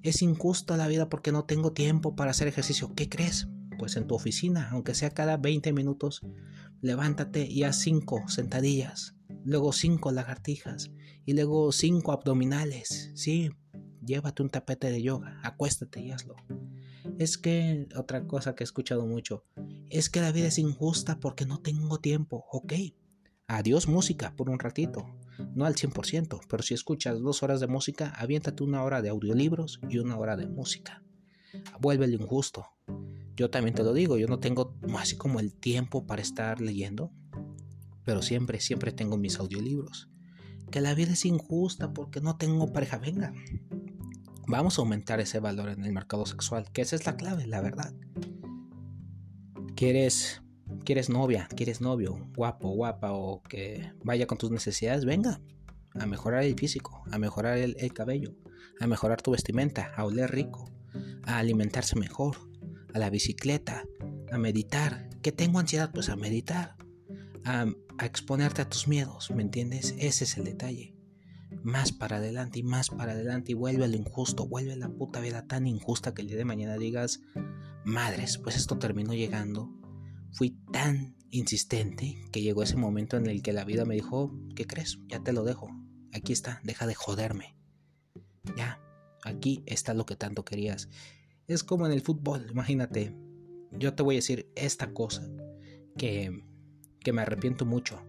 es 0.04 0.22
injusta 0.22 0.78
la 0.78 0.88
vida 0.88 1.10
porque 1.10 1.32
no 1.32 1.46
tengo 1.46 1.74
tiempo 1.74 2.16
para 2.16 2.32
hacer 2.32 2.48
ejercicio. 2.48 2.94
¿Qué 2.94 3.10
crees? 3.10 3.48
Pues 3.80 3.96
en 3.96 4.06
tu 4.06 4.14
oficina, 4.14 4.70
aunque 4.72 4.94
sea 4.94 5.10
cada 5.10 5.38
20 5.38 5.74
minutos, 5.74 6.22
levántate 6.82 7.48
y 7.50 7.64
haz 7.64 7.80
5 7.80 8.28
sentadillas, 8.28 9.16
luego 9.44 9.74
5 9.74 10.12
lagartijas 10.12 10.92
y 11.26 11.34
luego 11.34 11.72
5 11.72 12.12
abdominales. 12.12 13.12
Sí, 13.16 13.50
llévate 14.06 14.44
un 14.44 14.50
tapete 14.50 14.92
de 14.92 15.02
yoga, 15.02 15.40
acuéstate 15.44 16.02
y 16.02 16.12
hazlo. 16.12 16.36
Es 17.20 17.38
que 17.38 17.88
otra 17.96 18.28
cosa 18.28 18.56
que 18.56 18.64
he 18.64 18.66
escuchado 18.66 19.06
mucho, 19.06 19.44
es 19.90 20.10
que 20.10 20.22
la 20.22 20.32
vida 20.32 20.48
es 20.48 20.58
injusta 20.58 21.20
porque 21.20 21.46
no 21.46 21.60
tengo 21.60 22.00
tiempo. 22.00 22.46
Ok, 22.52 22.74
adiós 23.48 23.88
música 23.88 24.36
por 24.36 24.50
un 24.50 24.60
ratito, 24.60 25.06
no 25.56 25.66
al 25.66 25.76
100%, 25.76 26.40
pero 26.50 26.64
si 26.64 26.74
escuchas 26.74 27.20
dos 27.20 27.44
horas 27.44 27.60
de 27.60 27.68
música, 27.68 28.10
aviéntate 28.18 28.64
una 28.64 28.84
hora 28.84 29.02
de 29.02 29.10
audiolibros 29.10 29.80
y 29.90 30.00
una 30.00 30.18
hora 30.18 30.36
de 30.36 30.48
música. 30.48 31.04
Vuélvele 31.80 32.16
injusto. 32.16 32.66
Yo 33.36 33.50
también 33.50 33.76
te 33.76 33.84
lo 33.84 33.94
digo, 33.94 34.18
yo 34.18 34.28
no 34.28 34.40
tengo 34.40 34.76
así 34.98 35.18
como 35.18 35.40
el 35.40 35.54
tiempo 35.54 36.06
para 36.06 36.22
estar 36.22 36.62
leyendo, 36.62 37.12
pero 38.04 38.22
siempre, 38.22 38.60
siempre 38.60 38.92
tengo 38.92 39.18
mis 39.18 39.40
audiolibros. 39.40 40.10
Que 40.72 40.82
la 40.82 40.94
vida 40.94 41.14
es 41.14 41.26
injusta 41.26 41.94
porque 41.94 42.22
no 42.22 42.38
tengo 42.38 42.74
pareja. 42.74 42.98
Venga, 42.98 43.34
vamos 44.48 44.78
a 44.78 44.82
aumentar 44.82 45.20
ese 45.20 45.40
valor 45.40 45.70
en 45.70 45.84
el 45.84 45.92
mercado 45.92 46.26
sexual, 46.26 46.72
que 46.72 46.82
esa 46.82 46.96
es 46.96 47.06
la 47.06 47.16
clave, 47.16 47.48
la 47.48 47.62
verdad. 47.62 47.94
¿Quieres, 49.76 50.42
quieres 50.84 51.10
novia, 51.10 51.48
quieres 51.56 51.82
novio, 51.82 52.30
guapo, 52.36 52.70
guapa 52.70 53.12
o 53.14 53.42
que 53.44 53.92
vaya 54.04 54.28
con 54.28 54.38
tus 54.38 54.52
necesidades? 54.52 55.06
Venga, 55.06 55.42
a 55.96 56.06
mejorar 56.06 56.44
el 56.44 56.56
físico, 56.56 57.04
a 57.12 57.18
mejorar 57.18 57.58
el, 57.58 57.94
cabello, 57.94 58.36
a 58.80 58.88
mejorar 58.88 59.22
tu 59.22 59.32
vestimenta, 59.32 59.92
a 59.96 60.06
oler 60.06 60.32
rico, 60.32 60.72
a 61.24 61.40
alimentarse 61.40 61.98
mejor, 61.98 62.38
a 62.94 63.00
la 63.00 63.10
bicicleta, 63.10 63.84
a 64.32 64.38
meditar. 64.38 65.10
¿Qué 65.22 65.32
tengo 65.32 65.60
ansiedad? 65.60 65.92
Pues 65.94 66.10
a 66.10 66.16
meditar, 66.16 66.76
a, 67.46 67.66
a 67.98 68.06
exponerte 68.06 68.62
a 68.62 68.70
tus 68.70 68.88
miedos, 68.88 69.32
¿me 69.32 69.42
entiendes? 69.42 69.96
Ese 69.98 70.26
es 70.26 70.38
el 70.38 70.44
detalle 70.46 70.93
más 71.64 71.92
para 71.92 72.18
adelante 72.18 72.60
y 72.60 72.64
más 72.64 72.90
para 72.90 73.14
adelante 73.14 73.52
y 73.52 73.56
vuelve 73.56 73.86
a 73.86 73.88
lo 73.88 73.96
injusto, 73.96 74.48
vuelve 74.48 74.74
a 74.74 74.78
la 74.78 74.90
puta 74.90 75.20
vida 75.20 75.48
tan 75.48 75.66
injusta 75.66 76.14
que 76.14 76.22
el 76.22 76.28
día 76.28 76.38
de 76.38 76.46
mañana 76.46 76.78
digas, 76.78 77.22
madres, 77.86 78.38
pues 78.38 78.56
esto 78.56 78.78
terminó 78.78 79.14
llegando. 79.14 79.70
Fui 80.32 80.52
tan 80.72 81.16
insistente 81.30 82.18
que 82.32 82.42
llegó 82.42 82.64
ese 82.64 82.76
momento 82.76 83.18
en 83.18 83.28
el 83.28 83.42
que 83.42 83.54
la 83.54 83.66
vida 83.66 83.86
me 83.86 83.96
dijo, 83.96 84.32
¿qué 84.56 84.66
crees? 84.66 85.00
Ya 85.08 85.24
te 85.24 85.34
lo 85.34 85.44
dejo. 85.44 85.70
Aquí 86.12 86.34
está, 86.34 86.60
deja 86.64 86.86
de 86.86 86.96
joderme. 86.96 87.56
Ya, 88.58 88.80
aquí 89.24 89.64
está 89.66 89.94
lo 89.94 90.06
que 90.06 90.16
tanto 90.16 90.44
querías. 90.44 90.90
Es 91.48 91.64
como 91.64 91.86
en 91.86 91.92
el 91.92 92.02
fútbol, 92.02 92.48
imagínate. 92.52 93.16
Yo 93.72 93.96
te 93.96 94.04
voy 94.04 94.16
a 94.16 94.18
decir 94.18 94.52
esta 94.56 94.94
cosa 94.94 95.28
que, 95.98 96.44
que 97.00 97.14
me 97.14 97.22
arrepiento 97.22 97.66
mucho. 97.66 98.02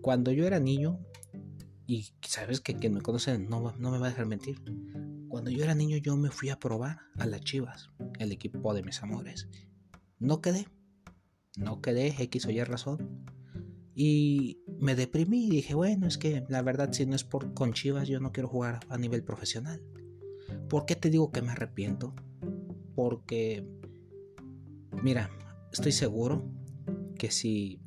Cuando 0.00 0.32
yo 0.32 0.46
era 0.46 0.58
niño, 0.58 1.00
y 1.86 2.08
sabes 2.22 2.60
que 2.60 2.74
quien 2.74 2.94
me 2.94 3.00
conoce 3.00 3.38
no, 3.38 3.72
no 3.78 3.90
me 3.90 3.98
va 3.98 4.06
a 4.06 4.10
dejar 4.10 4.26
mentir. 4.26 4.60
Cuando 5.28 5.50
yo 5.50 5.62
era 5.64 5.74
niño 5.74 5.96
yo 5.98 6.16
me 6.16 6.30
fui 6.30 6.50
a 6.50 6.58
probar 6.58 6.98
a 7.16 7.26
las 7.26 7.42
Chivas, 7.42 7.90
el 8.18 8.32
equipo 8.32 8.74
de 8.74 8.82
mis 8.82 9.02
amores. 9.02 9.48
No 10.18 10.40
quedé. 10.40 10.66
No 11.56 11.80
quedé, 11.80 12.08
X 12.08 12.46
o 12.46 12.50
Y 12.50 12.62
razón. 12.64 13.24
Y 13.94 14.58
me 14.78 14.94
deprimí 14.94 15.46
y 15.46 15.50
dije, 15.50 15.74
bueno, 15.74 16.06
es 16.06 16.18
que 16.18 16.44
la 16.48 16.60
verdad 16.62 16.92
si 16.92 17.06
no 17.06 17.14
es 17.14 17.24
por 17.24 17.54
con 17.54 17.72
Chivas 17.72 18.08
yo 18.08 18.20
no 18.20 18.32
quiero 18.32 18.48
jugar 18.48 18.80
a 18.88 18.98
nivel 18.98 19.22
profesional. 19.22 19.82
¿Por 20.68 20.86
qué 20.86 20.96
te 20.96 21.10
digo 21.10 21.30
que 21.30 21.42
me 21.42 21.52
arrepiento? 21.52 22.14
Porque, 22.94 23.66
mira, 25.02 25.30
estoy 25.72 25.92
seguro 25.92 26.50
que 27.18 27.30
si 27.30 27.80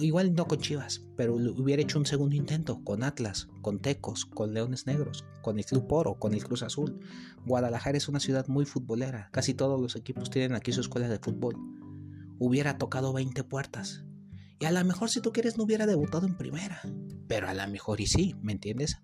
igual 0.00 0.34
no 0.34 0.46
con 0.46 0.60
Chivas, 0.60 1.02
pero 1.16 1.34
hubiera 1.34 1.82
hecho 1.82 1.98
un 1.98 2.06
segundo 2.06 2.34
intento 2.34 2.82
con 2.84 3.02
Atlas, 3.02 3.48
con 3.60 3.80
Tecos, 3.80 4.24
con 4.24 4.54
Leones 4.54 4.86
Negros, 4.86 5.24
con 5.42 5.58
el 5.58 5.64
Club 5.64 5.92
Oro, 5.92 6.14
con 6.18 6.34
el 6.34 6.44
Cruz 6.44 6.62
Azul. 6.62 7.00
Guadalajara 7.44 7.98
es 7.98 8.08
una 8.08 8.20
ciudad 8.20 8.46
muy 8.48 8.64
futbolera, 8.64 9.28
casi 9.32 9.54
todos 9.54 9.80
los 9.80 9.96
equipos 9.96 10.30
tienen 10.30 10.54
aquí 10.54 10.72
su 10.72 10.80
escuela 10.80 11.08
de 11.08 11.18
fútbol. 11.18 11.56
Hubiera 12.38 12.78
tocado 12.78 13.12
20 13.12 13.44
puertas. 13.44 14.04
Y 14.58 14.64
a 14.64 14.70
lo 14.70 14.84
mejor 14.84 15.10
si 15.10 15.20
tú 15.20 15.32
quieres 15.32 15.58
no 15.58 15.64
hubiera 15.64 15.86
debutado 15.86 16.26
en 16.26 16.36
primera, 16.36 16.80
pero 17.26 17.48
a 17.48 17.54
lo 17.54 17.66
mejor 17.68 18.00
y 18.00 18.06
sí, 18.06 18.36
¿me 18.42 18.52
entiendes? 18.52 18.98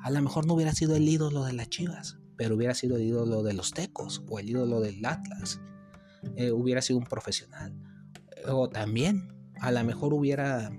A 0.00 0.10
lo 0.10 0.20
mejor 0.22 0.46
no 0.46 0.54
hubiera 0.54 0.72
sido 0.72 0.96
el 0.96 1.08
ídolo 1.08 1.44
de 1.44 1.52
las 1.52 1.68
Chivas, 1.68 2.18
pero 2.36 2.56
hubiera 2.56 2.74
sido 2.74 2.96
el 2.96 3.02
ídolo 3.02 3.42
de 3.42 3.52
los 3.52 3.72
Tecos 3.72 4.22
o 4.28 4.38
el 4.38 4.50
ídolo 4.50 4.80
del 4.80 5.04
Atlas. 5.04 5.60
Eh, 6.36 6.50
hubiera 6.50 6.80
sido 6.80 6.98
un 6.98 7.04
profesional. 7.04 7.74
O 8.48 8.68
también 8.68 9.28
a 9.62 9.70
lo 9.70 9.84
mejor 9.84 10.12
hubiera 10.12 10.70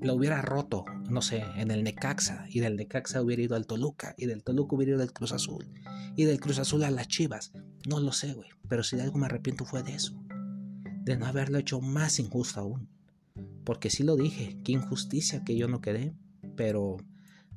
lo 0.00 0.14
hubiera 0.14 0.42
roto, 0.42 0.84
no 1.08 1.22
sé, 1.22 1.44
en 1.56 1.70
el 1.70 1.84
Necaxa, 1.84 2.46
y 2.48 2.60
del 2.60 2.76
Necaxa 2.76 3.22
hubiera 3.22 3.42
ido 3.42 3.56
al 3.56 3.66
Toluca, 3.66 4.14
y 4.18 4.26
del 4.26 4.42
Toluca 4.42 4.76
hubiera 4.76 4.92
ido 4.92 5.02
al 5.02 5.12
Cruz 5.12 5.32
Azul, 5.32 5.66
y 6.16 6.24
del 6.24 6.40
Cruz 6.40 6.58
Azul 6.58 6.82
a 6.84 6.90
las 6.90 7.08
Chivas. 7.08 7.52
No 7.88 8.00
lo 8.00 8.12
sé, 8.12 8.34
güey, 8.34 8.48
pero 8.68 8.82
si 8.82 8.96
de 8.96 9.02
algo 9.02 9.18
me 9.18 9.26
arrepiento 9.26 9.64
fue 9.64 9.82
de 9.82 9.94
eso, 9.94 10.22
de 11.04 11.16
no 11.16 11.26
haberlo 11.26 11.58
hecho 11.58 11.80
más 11.80 12.18
injusto 12.18 12.60
aún. 12.60 12.88
Porque 13.64 13.90
sí 13.90 14.02
lo 14.02 14.16
dije, 14.16 14.58
qué 14.64 14.72
injusticia 14.72 15.44
que 15.44 15.56
yo 15.56 15.68
no 15.68 15.80
quedé, 15.80 16.14
pero 16.56 16.96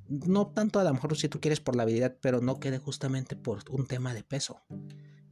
no 0.08 0.48
tanto 0.48 0.80
a 0.80 0.84
lo 0.84 0.94
mejor 0.94 1.18
si 1.18 1.30
tú 1.30 1.40
quieres 1.40 1.60
por 1.60 1.76
la 1.76 1.84
habilidad, 1.84 2.18
pero 2.22 2.42
no 2.42 2.60
quedé 2.60 2.78
justamente 2.78 3.36
por 3.36 3.64
un 3.70 3.88
tema 3.88 4.14
de 4.14 4.24
peso. 4.24 4.62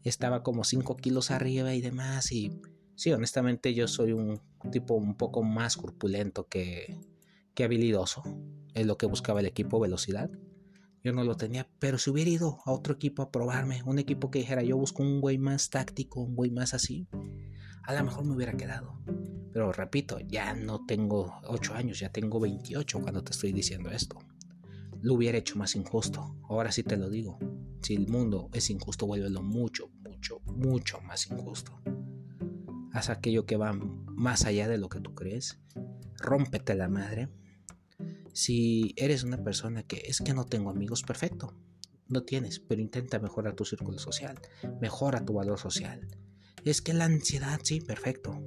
Estaba 0.04 0.44
como 0.44 0.63
5 0.63 0.98
kilos 0.98 1.30
arriba 1.30 1.74
y 1.74 1.82
demás, 1.82 2.32
y 2.32 2.62
Sí, 3.01 3.12
honestamente 3.12 3.74
yo 3.74 3.88
soy 3.88 4.12
un 4.12 4.39
tipo 4.72 4.93
un 4.93 5.15
poco 5.15 5.41
más 5.41 5.75
corpulento 5.75 6.48
que, 6.48 7.00
que 7.55 7.63
habilidoso. 7.63 8.22
Es 8.75 8.86
lo 8.86 8.96
que 8.96 9.08
buscaba 9.08 9.39
el 9.39 9.48
equipo, 9.48 9.79
velocidad. 9.79 10.29
Yo 11.03 11.12
no 11.12 11.24
lo 11.24 11.36
tenía, 11.36 11.67
pero 11.79 11.98
si 11.98 12.12
hubiera 12.12 12.29
ido 12.29 12.60
a 12.63 12.72
otro 12.72 12.93
equipo 12.93 13.24
a 13.24 13.31
probarme, 13.31 13.81
un 13.88 13.98
equipo 13.98 14.29
que 14.29 14.38
dijera 14.38 14.62
yo 14.62 14.77
busco 14.77 15.01
un 15.01 15.20
güey 15.20 15.39
más 15.39 15.72
táctico, 15.72 16.22
un 16.22 16.36
güey 16.36 16.51
más 16.51 16.75
así, 16.75 17.08
a 17.86 17.96
lo 17.96 18.03
mejor 18.03 18.24
me 18.24 18.36
hubiera 18.36 18.53
quedado. 18.53 19.01
Pero 19.51 19.72
repito, 19.72 20.20
ya 20.20 20.53
no 20.53 20.86
tengo 20.86 21.41
8 21.48 21.74
años, 21.74 22.01
ya 22.01 22.12
tengo 22.12 22.39
28 22.39 23.00
cuando 23.01 23.24
te 23.24 23.31
estoy 23.31 23.51
diciendo 23.51 23.89
esto. 23.89 24.20
Lo 25.01 25.15
hubiera 25.15 25.39
hecho 25.39 25.58
más 25.58 25.75
injusto. 25.75 26.36
Ahora 26.48 26.72
sí 26.72 26.84
te 26.84 26.98
lo 26.98 27.10
digo. 27.10 27.39
Si 27.81 27.96
el 27.96 28.08
mundo 28.08 28.51
es 28.53 28.70
injusto, 28.70 29.08
vuélvelo 29.08 29.41
mucho, 29.41 29.89
mucho, 30.03 30.39
mucho 30.46 31.01
más 31.01 31.25
injusto 31.31 31.81
haz 32.94 33.10
aquello 33.10 33.46
que 33.46 33.58
va 33.58 33.74
más 33.74 34.46
allá 34.46 34.68
de 34.68 34.78
lo 34.78 34.90
que 34.90 35.00
tú 35.00 35.16
crees, 35.16 35.60
rómpete 36.18 36.76
la 36.76 36.90
madre. 36.90 37.30
Si 38.34 38.94
eres 38.96 39.24
una 39.24 39.44
persona 39.44 39.84
que 39.84 40.04
es 40.06 40.20
que 40.22 40.34
no 40.34 40.46
tengo 40.46 40.70
amigos, 40.70 41.04
perfecto, 41.04 41.54
no 42.08 42.24
tienes, 42.24 42.60
pero 42.60 42.82
intenta 42.82 43.20
mejorar 43.20 43.56
tu 43.56 43.66
círculo 43.66 43.98
social, 43.98 44.40
mejora 44.82 45.24
tu 45.24 45.34
valor 45.34 45.60
social. 45.60 46.08
Es 46.64 46.82
que 46.82 46.94
la 46.94 47.06
ansiedad, 47.06 47.60
sí, 47.64 47.82
perfecto. 47.82 48.40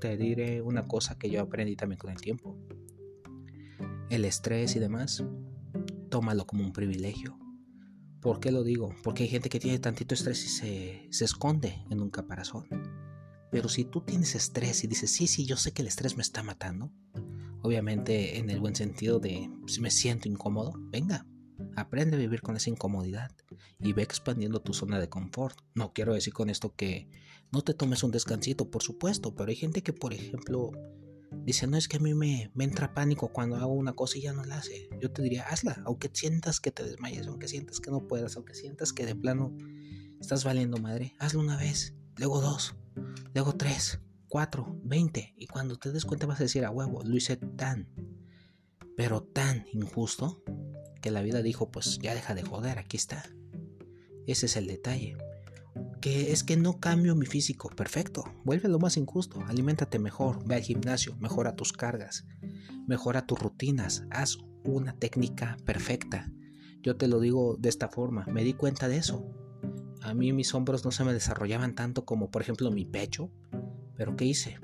Te 0.00 0.16
diré 0.16 0.60
una 0.60 0.86
cosa 0.86 1.16
que 1.18 1.30
yo 1.30 1.40
aprendí 1.40 1.76
también 1.76 1.98
con 1.98 2.10
el 2.10 2.20
tiempo. 2.20 2.58
El 4.10 4.24
estrés 4.24 4.76
y 4.76 4.78
demás, 4.78 5.24
tómalo 6.10 6.46
como 6.46 6.64
un 6.64 6.72
privilegio. 6.72 7.38
¿Por 8.20 8.40
qué 8.40 8.52
lo 8.52 8.62
digo? 8.62 8.94
Porque 9.02 9.24
hay 9.24 9.28
gente 9.28 9.48
que 9.48 9.58
tiene 9.58 9.78
tantito 9.78 10.14
estrés 10.14 10.44
y 10.44 10.48
se, 10.48 11.06
se 11.10 11.24
esconde 11.24 11.84
en 11.90 12.00
un 12.00 12.10
caparazón. 12.10 12.66
Pero 13.52 13.68
si 13.68 13.84
tú 13.84 14.00
tienes 14.00 14.34
estrés 14.34 14.82
y 14.82 14.86
dices, 14.86 15.12
sí, 15.12 15.26
sí, 15.26 15.44
yo 15.44 15.58
sé 15.58 15.72
que 15.72 15.82
el 15.82 15.88
estrés 15.88 16.16
me 16.16 16.22
está 16.22 16.42
matando, 16.42 16.90
obviamente 17.60 18.38
en 18.38 18.48
el 18.48 18.60
buen 18.60 18.74
sentido 18.74 19.20
de 19.20 19.50
si 19.66 19.82
me 19.82 19.90
siento 19.90 20.26
incómodo, 20.26 20.72
venga, 20.90 21.26
aprende 21.76 22.16
a 22.16 22.18
vivir 22.18 22.40
con 22.40 22.56
esa 22.56 22.70
incomodidad 22.70 23.30
y 23.78 23.92
ve 23.92 24.02
expandiendo 24.02 24.62
tu 24.62 24.72
zona 24.72 24.98
de 24.98 25.10
confort. 25.10 25.58
No 25.74 25.92
quiero 25.92 26.14
decir 26.14 26.32
con 26.32 26.48
esto 26.48 26.74
que 26.74 27.10
no 27.52 27.60
te 27.60 27.74
tomes 27.74 28.02
un 28.02 28.10
descansito, 28.10 28.70
por 28.70 28.82
supuesto, 28.82 29.34
pero 29.34 29.50
hay 29.50 29.56
gente 29.56 29.82
que, 29.82 29.92
por 29.92 30.14
ejemplo, 30.14 30.70
dice, 31.44 31.66
no 31.66 31.76
es 31.76 31.88
que 31.88 31.98
a 31.98 32.00
mí 32.00 32.14
me, 32.14 32.50
entra 32.58 32.94
pánico 32.94 33.34
cuando 33.34 33.56
hago 33.56 33.74
una 33.74 33.92
cosa 33.92 34.16
y 34.16 34.22
ya 34.22 34.32
no 34.32 34.44
la 34.44 34.56
hace. 34.56 34.88
Yo 34.98 35.12
te 35.12 35.20
diría, 35.20 35.42
hazla, 35.42 35.82
aunque 35.84 36.10
sientas 36.10 36.58
que 36.58 36.70
te 36.70 36.84
desmayes, 36.84 37.26
aunque 37.26 37.48
sientas 37.48 37.80
que 37.80 37.90
no 37.90 38.08
puedas, 38.08 38.34
aunque 38.36 38.54
sientas 38.54 38.94
que 38.94 39.04
de 39.04 39.14
plano 39.14 39.54
estás 40.22 40.42
valiendo 40.42 40.78
madre, 40.78 41.14
hazlo 41.18 41.40
una 41.40 41.58
vez, 41.58 41.94
luego 42.16 42.40
dos, 42.40 42.76
luego 43.34 43.54
3, 43.54 44.00
4, 44.28 44.80
20. 44.84 45.34
Y 45.36 45.46
cuando 45.46 45.76
te 45.76 45.92
des 45.92 46.04
cuenta 46.04 46.26
vas 46.26 46.40
a 46.40 46.44
decir 46.44 46.64
a 46.64 46.70
huevo, 46.70 47.02
lo 47.04 47.16
hice 47.16 47.36
tan, 47.36 47.88
pero 48.96 49.22
tan 49.22 49.66
injusto 49.72 50.42
que 51.00 51.10
la 51.10 51.22
vida 51.22 51.42
dijo, 51.42 51.70
pues 51.70 51.98
ya 51.98 52.14
deja 52.14 52.34
de 52.34 52.42
joder, 52.42 52.78
aquí 52.78 52.96
está. 52.96 53.24
Ese 54.26 54.46
es 54.46 54.56
el 54.56 54.66
detalle. 54.66 55.16
Que 56.00 56.32
es 56.32 56.44
que 56.44 56.56
no 56.56 56.80
cambio 56.80 57.14
mi 57.14 57.26
físico, 57.26 57.68
perfecto, 57.68 58.24
vuelve 58.44 58.68
lo 58.68 58.78
más 58.78 58.96
injusto, 58.96 59.40
aliméntate 59.46 59.98
mejor, 59.98 60.46
ve 60.46 60.56
al 60.56 60.62
gimnasio, 60.62 61.16
mejora 61.18 61.54
tus 61.54 61.72
cargas, 61.72 62.24
mejora 62.86 63.26
tus 63.26 63.38
rutinas, 63.38 64.04
haz 64.10 64.38
una 64.64 64.94
técnica 64.94 65.56
perfecta. 65.64 66.30
Yo 66.82 66.96
te 66.96 67.06
lo 67.06 67.20
digo 67.20 67.56
de 67.58 67.68
esta 67.68 67.88
forma, 67.88 68.26
me 68.26 68.44
di 68.44 68.54
cuenta 68.54 68.88
de 68.88 68.96
eso, 68.96 69.24
a 70.02 70.14
mí 70.14 70.32
mis 70.32 70.54
hombros 70.54 70.84
no 70.84 70.90
se 70.90 71.04
me 71.04 71.12
desarrollaban 71.12 71.74
tanto 71.74 72.04
como 72.04 72.30
por 72.30 72.42
ejemplo 72.42 72.70
mi 72.70 72.84
pecho. 72.84 73.30
Pero 73.96 74.16
¿qué 74.16 74.24
hice? 74.24 74.58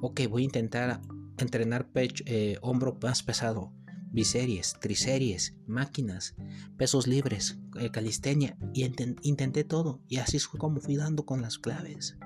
Ok, 0.00 0.22
voy 0.28 0.42
a 0.42 0.46
intentar 0.46 1.00
entrenar 1.38 1.88
pecho, 1.88 2.24
eh, 2.26 2.56
hombro 2.62 2.98
más 3.00 3.22
pesado, 3.22 3.72
biseries, 4.10 4.76
triseries, 4.80 5.56
máquinas, 5.66 6.34
pesos 6.76 7.06
libres, 7.06 7.58
eh, 7.78 7.90
calistenia 7.90 8.56
y 8.72 8.84
intenté 9.22 9.64
todo 9.64 10.00
y 10.08 10.18
así 10.18 10.38
fue 10.38 10.58
como 10.58 10.80
fui 10.80 10.96
dando 10.96 11.24
con 11.24 11.42
las 11.42 11.58
claves. 11.58 12.16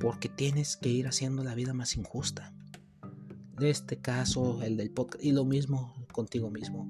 Porque 0.00 0.28
tienes 0.28 0.76
que 0.76 0.88
ir 0.88 1.06
haciendo 1.06 1.44
la 1.44 1.54
vida 1.54 1.72
más 1.72 1.96
injusta. 1.96 2.52
De 3.58 3.70
este 3.70 4.00
caso, 4.00 4.62
el 4.62 4.76
del 4.76 4.90
podcast, 4.90 5.24
y 5.24 5.32
lo 5.32 5.44
mismo 5.44 6.06
contigo 6.12 6.50
mismo 6.50 6.88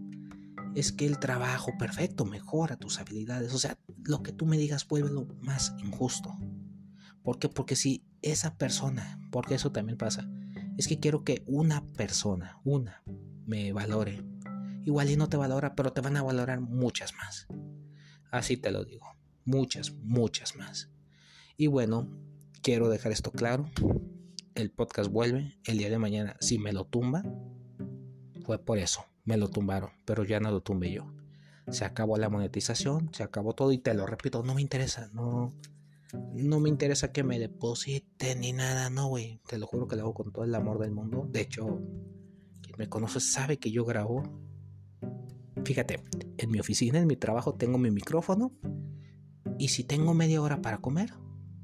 es 0.75 0.93
que 0.93 1.07
el 1.07 1.19
trabajo 1.19 1.73
perfecto 1.79 2.25
mejora 2.25 2.77
tus 2.77 2.99
habilidades. 2.99 3.55
O 3.55 3.59
sea, 3.59 3.79
lo 4.05 4.23
que 4.23 4.33
tú 4.33 4.47
me 4.47 4.59
digas 4.59 4.87
lo 4.91 5.27
más 5.41 5.75
injusto. 5.79 6.37
¿Por 7.23 7.39
qué? 7.39 7.49
Porque 7.49 7.77
si 7.77 8.05
esa 8.23 8.57
persona, 8.57 9.19
porque 9.31 9.55
eso 9.55 9.73
también 9.73 9.97
pasa, 9.97 10.29
es 10.77 10.89
que 10.89 10.99
quiero 10.99 11.25
que 11.25 11.43
una 11.47 11.87
persona, 11.93 12.61
una, 12.65 13.03
me 13.47 13.73
valore. 13.73 14.25
Igual 14.85 15.11
y 15.11 15.17
no 15.17 15.29
te 15.29 15.37
valora, 15.37 15.75
pero 15.75 15.93
te 15.93 16.01
van 16.01 16.17
a 16.17 16.23
valorar 16.23 16.61
muchas 16.61 17.15
más. 17.15 17.47
Así 18.31 18.57
te 18.57 18.71
lo 18.71 18.85
digo, 18.85 19.07
muchas, 19.45 19.93
muchas 20.03 20.57
más. 20.57 20.91
Y 21.57 21.69
bueno, 21.69 22.11
quiero 22.63 22.89
dejar 22.89 23.13
esto 23.13 23.31
claro. 23.31 23.71
El 24.55 24.71
podcast 24.71 25.11
vuelve 25.11 25.57
el 25.65 25.79
día 25.79 25.89
de 25.89 25.99
mañana. 25.99 26.37
Si 26.41 26.59
me 26.59 26.73
lo 26.73 26.85
tumba, 26.85 27.23
fue 28.45 28.59
por 28.59 28.79
eso 28.79 29.07
me 29.25 29.37
lo 29.37 29.49
tumbaron, 29.49 29.91
pero 30.05 30.25
ya 30.25 30.41
no 30.41 30.51
lo 30.51 30.63
tumbé 30.63 30.93
yo. 30.93 31.13
Se 31.71 31.85
acabó 31.85 32.19
la 32.19 32.29
monetización, 32.29 33.11
se 33.13 33.23
acabó 33.23 33.55
todo 33.55 33.73
y 33.73 33.79
te 33.79 33.95
lo 33.95 34.07
repito, 34.07 34.43
no 34.43 34.55
me 34.55 34.61
interesa, 34.61 35.11
no, 35.15 35.53
no 36.35 36.61
me 36.61 36.69
interesa 36.69 37.13
que 37.13 37.25
me 37.25 37.39
depositen 37.39 38.41
ni 38.41 38.53
nada, 38.53 38.91
no, 38.91 39.09
güey. 39.09 39.41
Te 39.49 39.59
lo 39.59 39.67
juro 39.67 39.89
que 39.89 39.97
lo 39.97 40.03
hago 40.03 40.15
con 40.15 40.33
todo 40.33 40.45
el 40.45 40.55
amor 40.55 40.79
del 40.79 40.93
mundo. 40.93 41.27
De 41.31 41.41
hecho, 41.41 41.81
quien 42.63 42.77
me 42.79 42.89
conoce 42.89 43.21
sabe 43.21 43.59
que 43.59 43.71
yo 43.71 43.85
grabo. 43.85 44.23
Fíjate, 45.65 46.03
en 46.37 46.51
mi 46.51 46.61
oficina, 46.61 46.99
en 46.99 47.07
mi 47.07 47.17
trabajo, 47.17 47.55
tengo 47.55 47.79
mi 47.79 47.91
micrófono. 47.91 48.53
Y 49.59 49.69
si 49.69 49.85
tengo 49.85 50.15
media 50.15 50.43
hora 50.43 50.61
para 50.61 50.79
comer, 50.79 51.15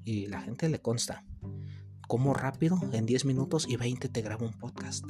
y 0.04 0.26
la 0.26 0.40
gente 0.40 0.68
le 0.68 0.80
consta, 0.80 1.24
como 2.08 2.32
rápido, 2.34 2.78
en 2.92 3.04
10 3.04 3.24
minutos 3.26 3.66
y 3.68 3.76
20 3.76 4.08
te 4.08 4.22
grabo 4.22 4.46
un 4.46 4.52
podcast. 4.52 5.04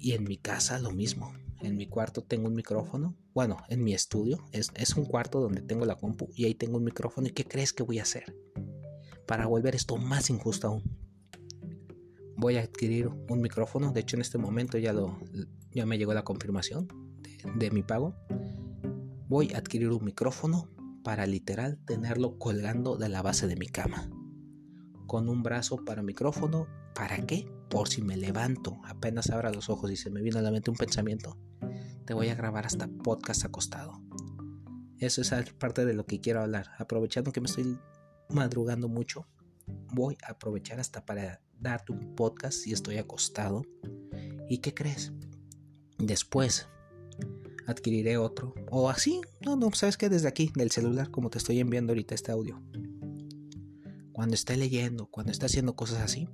Y 0.00 0.12
en 0.12 0.24
mi 0.24 0.38
casa 0.38 0.78
lo 0.78 0.92
mismo. 0.92 1.34
En 1.60 1.76
mi 1.76 1.86
cuarto 1.86 2.22
tengo 2.22 2.48
un 2.48 2.54
micrófono. 2.54 3.14
Bueno, 3.34 3.58
en 3.68 3.84
mi 3.84 3.92
estudio 3.92 4.42
es, 4.50 4.96
un 4.96 5.04
cuarto 5.04 5.40
donde 5.40 5.60
tengo 5.60 5.84
la 5.84 5.96
compu 5.96 6.30
y 6.34 6.46
ahí 6.46 6.54
tengo 6.54 6.78
un 6.78 6.84
micrófono. 6.84 7.28
¿Y 7.28 7.32
qué 7.32 7.44
crees 7.44 7.74
que 7.74 7.82
voy 7.82 7.98
a 7.98 8.02
hacer? 8.02 8.34
Para 9.26 9.46
volver 9.46 9.74
esto 9.74 9.98
más 9.98 10.30
injusto 10.30 10.68
aún. 10.68 10.82
Voy 12.34 12.56
a 12.56 12.62
adquirir 12.62 13.08
un 13.08 13.42
micrófono. 13.42 13.92
De 13.92 14.00
hecho, 14.00 14.16
en 14.16 14.22
este 14.22 14.38
momento 14.38 14.78
ya, 14.78 14.94
lo, 14.94 15.20
me 15.74 15.98
llegó 15.98 16.14
la 16.14 16.24
confirmación 16.24 16.88
de, 17.20 17.66
de 17.66 17.70
mi 17.70 17.82
pago. 17.82 18.16
Voy 19.28 19.52
a 19.52 19.58
adquirir 19.58 19.90
un 19.90 20.02
micrófono 20.02 20.70
para 21.04 21.26
literal 21.26 21.78
tenerlo 21.84 22.38
colgando 22.38 22.96
de 22.96 23.10
la 23.10 23.20
base 23.20 23.46
de 23.46 23.56
mi 23.56 23.66
cama. 23.66 24.08
Con 25.06 25.28
un 25.28 25.42
brazo 25.42 25.84
para 25.84 26.02
micrófono. 26.02 26.66
¿Para 26.94 27.18
qué? 27.26 27.59
Por 27.70 27.88
si 27.88 28.02
me 28.02 28.16
levanto, 28.16 28.80
apenas 28.84 29.30
abra 29.30 29.52
los 29.52 29.70
ojos 29.70 29.90
y 29.92 29.96
se 29.96 30.10
me 30.10 30.20
viene 30.20 30.40
a 30.40 30.42
la 30.42 30.50
mente 30.50 30.70
un 30.70 30.76
pensamiento, 30.76 31.38
te 32.04 32.12
voy 32.12 32.28
a 32.28 32.34
grabar 32.34 32.66
hasta 32.66 32.88
podcast 32.88 33.44
acostado. 33.44 34.02
Eso 34.98 35.22
es 35.22 35.32
parte 35.54 35.86
de 35.86 35.94
lo 35.94 36.04
que 36.04 36.20
quiero 36.20 36.42
hablar. 36.42 36.72
Aprovechando 36.78 37.32
que 37.32 37.40
me 37.40 37.46
estoy 37.46 37.78
madrugando 38.28 38.88
mucho, 38.88 39.26
voy 39.94 40.18
a 40.26 40.32
aprovechar 40.32 40.80
hasta 40.80 41.06
para 41.06 41.40
darte 41.58 41.92
un 41.92 42.14
podcast 42.16 42.58
si 42.58 42.72
estoy 42.72 42.98
acostado. 42.98 43.62
¿Y 44.48 44.58
qué 44.58 44.74
crees? 44.74 45.12
Después 45.98 46.68
adquiriré 47.68 48.18
otro. 48.18 48.54
O 48.70 48.90
así, 48.90 49.20
no, 49.40 49.54
no, 49.54 49.70
sabes 49.72 49.96
que 49.96 50.08
desde 50.08 50.28
aquí, 50.28 50.50
del 50.56 50.72
celular, 50.72 51.10
como 51.10 51.30
te 51.30 51.38
estoy 51.38 51.60
enviando 51.60 51.92
ahorita 51.92 52.14
este 52.16 52.32
audio. 52.32 52.60
Cuando 54.12 54.34
esté 54.34 54.56
leyendo, 54.56 55.06
cuando 55.06 55.32
esté 55.32 55.46
haciendo 55.46 55.76
cosas 55.76 56.00
así, 56.00 56.28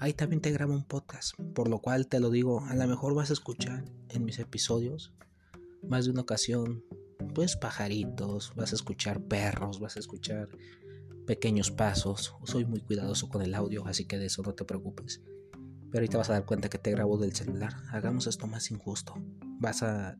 ahí 0.00 0.12
también 0.12 0.40
te 0.40 0.50
grabo 0.50 0.72
un 0.72 0.84
podcast. 0.84 1.34
Por 1.54 1.68
lo 1.68 1.80
cual 1.80 2.06
te 2.06 2.20
lo 2.20 2.30
digo, 2.30 2.64
a 2.64 2.74
lo 2.74 2.86
mejor 2.86 3.14
vas 3.14 3.30
a 3.30 3.34
escuchar 3.34 3.84
en 4.08 4.24
mis 4.24 4.38
episodios 4.38 5.12
más 5.82 6.04
de 6.04 6.10
una 6.10 6.22
ocasión, 6.22 6.84
pues 7.34 7.56
pajaritos, 7.56 8.52
vas 8.56 8.72
a 8.72 8.76
escuchar 8.76 9.22
perros, 9.22 9.80
vas 9.80 9.96
a 9.96 10.00
escuchar 10.00 10.48
pequeños 11.26 11.70
pasos. 11.70 12.34
Soy 12.44 12.64
muy 12.64 12.80
cuidadoso 12.80 13.28
con 13.28 13.42
el 13.42 13.54
audio, 13.54 13.86
así 13.86 14.06
que 14.06 14.18
de 14.18 14.26
eso 14.26 14.42
no 14.42 14.54
te 14.54 14.64
preocupes. 14.64 15.22
Pero 15.90 16.02
ahorita 16.02 16.18
vas 16.18 16.30
a 16.30 16.34
dar 16.34 16.44
cuenta 16.44 16.68
que 16.68 16.78
te 16.78 16.90
grabo 16.90 17.16
del 17.18 17.34
celular. 17.34 17.74
Hagamos 17.90 18.26
esto 18.26 18.46
más 18.46 18.70
injusto. 18.70 19.14
Vas 19.60 19.82
a 19.82 20.18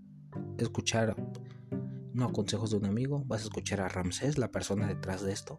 escuchar 0.58 1.16
no 2.12 2.32
consejos 2.32 2.70
de 2.70 2.78
un 2.78 2.87
amigo, 2.87 3.23
vas 3.26 3.42
a 3.42 3.44
escuchar 3.44 3.80
a 3.80 3.88
Ramsés, 3.88 4.38
la 4.38 4.50
persona 4.50 4.88
detrás 4.88 5.23
de 5.23 5.32
esto. 5.32 5.58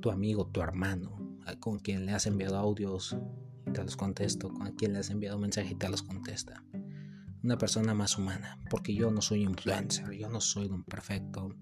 Tu 0.00 0.10
amigo, 0.10 0.46
tu 0.46 0.60
hermano, 0.60 1.23
con 1.60 1.78
quien 1.78 2.06
le 2.06 2.12
has 2.12 2.26
enviado 2.26 2.56
audios 2.56 3.16
y 3.66 3.70
te 3.72 3.82
los 3.82 3.96
contesto, 3.96 4.52
con 4.52 4.72
quien 4.72 4.92
le 4.92 5.00
has 5.00 5.10
enviado 5.10 5.38
mensaje 5.38 5.72
y 5.72 5.74
te 5.74 5.88
los 5.88 6.02
contesta. 6.02 6.62
Una 7.42 7.58
persona 7.58 7.94
más 7.94 8.16
humana, 8.16 8.58
porque 8.70 8.94
yo 8.94 9.10
no 9.10 9.20
soy 9.20 9.42
influencer, 9.42 10.10
yo 10.12 10.28
no 10.28 10.40
soy 10.40 10.66
un 10.66 10.82
perfecto, 10.82 11.54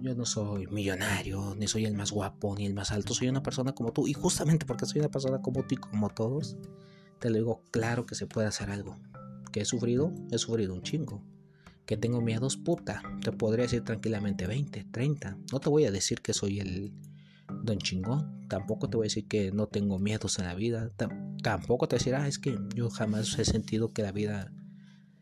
yo 0.00 0.14
no 0.14 0.26
soy 0.26 0.66
millonario, 0.66 1.54
ni 1.56 1.66
soy 1.66 1.86
el 1.86 1.94
más 1.94 2.10
guapo, 2.10 2.54
ni 2.56 2.66
el 2.66 2.74
más 2.74 2.90
alto, 2.90 3.14
soy 3.14 3.28
una 3.28 3.42
persona 3.42 3.72
como 3.72 3.92
tú. 3.92 4.06
Y 4.06 4.12
justamente 4.12 4.66
porque 4.66 4.86
soy 4.86 5.00
una 5.00 5.10
persona 5.10 5.40
como 5.40 5.62
tú 5.62 5.76
y 5.76 5.78
como 5.78 6.10
todos, 6.10 6.56
te 7.20 7.30
lo 7.30 7.36
digo 7.36 7.62
claro 7.70 8.04
que 8.04 8.14
se 8.14 8.26
puede 8.26 8.46
hacer 8.46 8.70
algo. 8.70 8.98
Que 9.50 9.60
he 9.60 9.64
sufrido, 9.64 10.12
he 10.30 10.38
sufrido 10.38 10.74
un 10.74 10.82
chingo. 10.82 11.22
Que 11.86 11.96
tengo 11.96 12.20
miedos, 12.20 12.56
puta. 12.56 13.02
Te 13.22 13.32
podría 13.32 13.64
decir 13.64 13.82
tranquilamente 13.82 14.46
20, 14.46 14.84
30. 14.90 15.38
No 15.52 15.60
te 15.60 15.70
voy 15.70 15.86
a 15.86 15.90
decir 15.90 16.20
que 16.20 16.34
soy 16.34 16.60
el 16.60 16.92
don 17.64 17.78
chingón. 17.78 18.46
Tampoco 18.48 18.88
te 18.88 18.96
voy 18.96 19.04
a 19.04 19.08
decir 19.08 19.26
que 19.26 19.50
no 19.50 19.66
tengo 19.66 19.98
miedos 19.98 20.38
en 20.38 20.46
la 20.46 20.54
vida. 20.54 20.92
tampoco 21.42 21.88
te 21.88 21.96
voy 21.96 21.98
a 21.98 22.00
decir, 22.00 22.14
ah, 22.14 22.28
es 22.28 22.38
que 22.38 22.58
yo 22.74 22.90
jamás 22.90 23.38
he 23.38 23.44
sentido 23.44 23.92
que 23.92 24.02
la 24.02 24.12
vida 24.12 24.52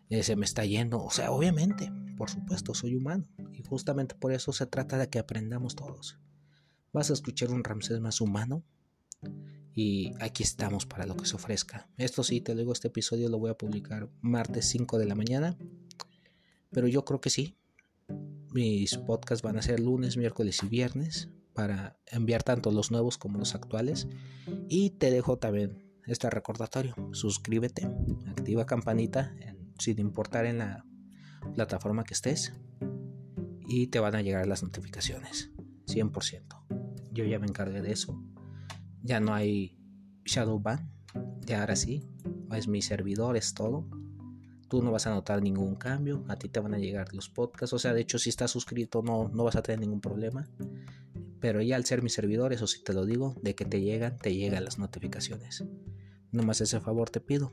eh, 0.08 0.22
se 0.22 0.36
me 0.36 0.44
está 0.44 0.64
yendo. 0.64 1.02
O 1.02 1.10
sea, 1.10 1.30
obviamente, 1.30 1.92
por 2.16 2.30
supuesto, 2.30 2.74
soy 2.74 2.96
humano. 2.96 3.26
Y 3.52 3.62
justamente 3.62 4.14
por 4.14 4.32
eso 4.32 4.52
se 4.52 4.66
trata 4.66 4.98
de 4.98 5.08
que 5.08 5.18
aprendamos 5.18 5.76
todos. 5.76 6.18
Vas 6.92 7.10
a 7.10 7.14
escuchar 7.14 7.50
un 7.50 7.64
Ramsés 7.64 8.00
más 8.00 8.20
humano. 8.20 8.64
Y 9.74 10.12
aquí 10.20 10.42
estamos 10.42 10.84
para 10.84 11.06
lo 11.06 11.16
que 11.16 11.24
se 11.24 11.36
ofrezca. 11.36 11.88
Esto 11.96 12.22
sí, 12.22 12.40
te 12.40 12.54
digo, 12.54 12.72
este 12.72 12.88
episodio 12.88 13.30
lo 13.30 13.38
voy 13.38 13.50
a 13.50 13.56
publicar 13.56 14.10
martes 14.20 14.68
5 14.68 14.98
de 14.98 15.06
la 15.06 15.14
mañana. 15.14 15.56
Pero 16.70 16.88
yo 16.88 17.04
creo 17.04 17.20
que 17.20 17.30
sí. 17.30 17.56
Mis 18.52 18.98
podcasts 18.98 19.42
van 19.42 19.56
a 19.56 19.62
ser 19.62 19.80
lunes, 19.80 20.18
miércoles 20.18 20.62
y 20.62 20.66
viernes 20.66 21.30
para 21.54 21.98
enviar 22.06 22.42
tanto 22.42 22.70
los 22.70 22.90
nuevos 22.90 23.18
como 23.18 23.38
los 23.38 23.54
actuales. 23.54 24.08
Y 24.68 24.90
te 24.90 25.10
dejo 25.10 25.38
también 25.38 25.92
este 26.06 26.30
recordatorio. 26.30 26.94
Suscríbete, 27.12 27.88
activa 28.26 28.66
campanita 28.66 29.34
sin 29.78 29.98
importar 29.98 30.46
en 30.46 30.58
la 30.58 30.84
plataforma 31.54 32.04
que 32.04 32.14
estés 32.14 32.52
y 33.66 33.88
te 33.88 34.00
van 34.00 34.14
a 34.14 34.22
llegar 34.22 34.46
las 34.46 34.62
notificaciones 34.62 35.50
100%. 35.86 37.12
Yo 37.12 37.24
ya 37.24 37.38
me 37.38 37.46
encargué 37.46 37.82
de 37.82 37.92
eso. 37.92 38.22
Ya 39.02 39.20
no 39.20 39.34
hay 39.34 39.78
shadow 40.24 40.60
ban. 40.60 40.90
Ya 41.40 41.60
ahora 41.60 41.76
sí, 41.76 42.08
es 42.52 42.68
mi 42.68 42.82
servidor, 42.82 43.36
es 43.36 43.54
todo. 43.54 43.86
Tú 44.68 44.82
no 44.82 44.90
vas 44.90 45.06
a 45.06 45.10
notar 45.10 45.42
ningún 45.42 45.74
cambio, 45.74 46.24
a 46.28 46.36
ti 46.36 46.48
te 46.48 46.60
van 46.60 46.72
a 46.72 46.78
llegar 46.78 47.12
los 47.12 47.28
podcasts, 47.28 47.74
o 47.74 47.78
sea, 47.78 47.92
de 47.92 48.00
hecho 48.00 48.18
si 48.18 48.30
estás 48.30 48.50
suscrito 48.50 49.02
no, 49.02 49.28
no 49.28 49.44
vas 49.44 49.56
a 49.56 49.62
tener 49.62 49.80
ningún 49.80 50.00
problema. 50.00 50.48
Pero 51.42 51.60
ya 51.60 51.74
al 51.74 51.84
ser 51.84 52.02
mi 52.02 52.08
servidor, 52.08 52.52
eso 52.52 52.68
sí 52.68 52.82
te 52.84 52.94
lo 52.94 53.04
digo, 53.04 53.34
de 53.42 53.56
que 53.56 53.64
te 53.64 53.80
llegan, 53.80 54.16
te 54.16 54.34
llegan 54.34 54.64
las 54.64 54.78
notificaciones. 54.78 55.64
Nomás 56.30 56.60
ese 56.60 56.80
favor 56.80 57.10
te 57.10 57.20
pido. 57.20 57.50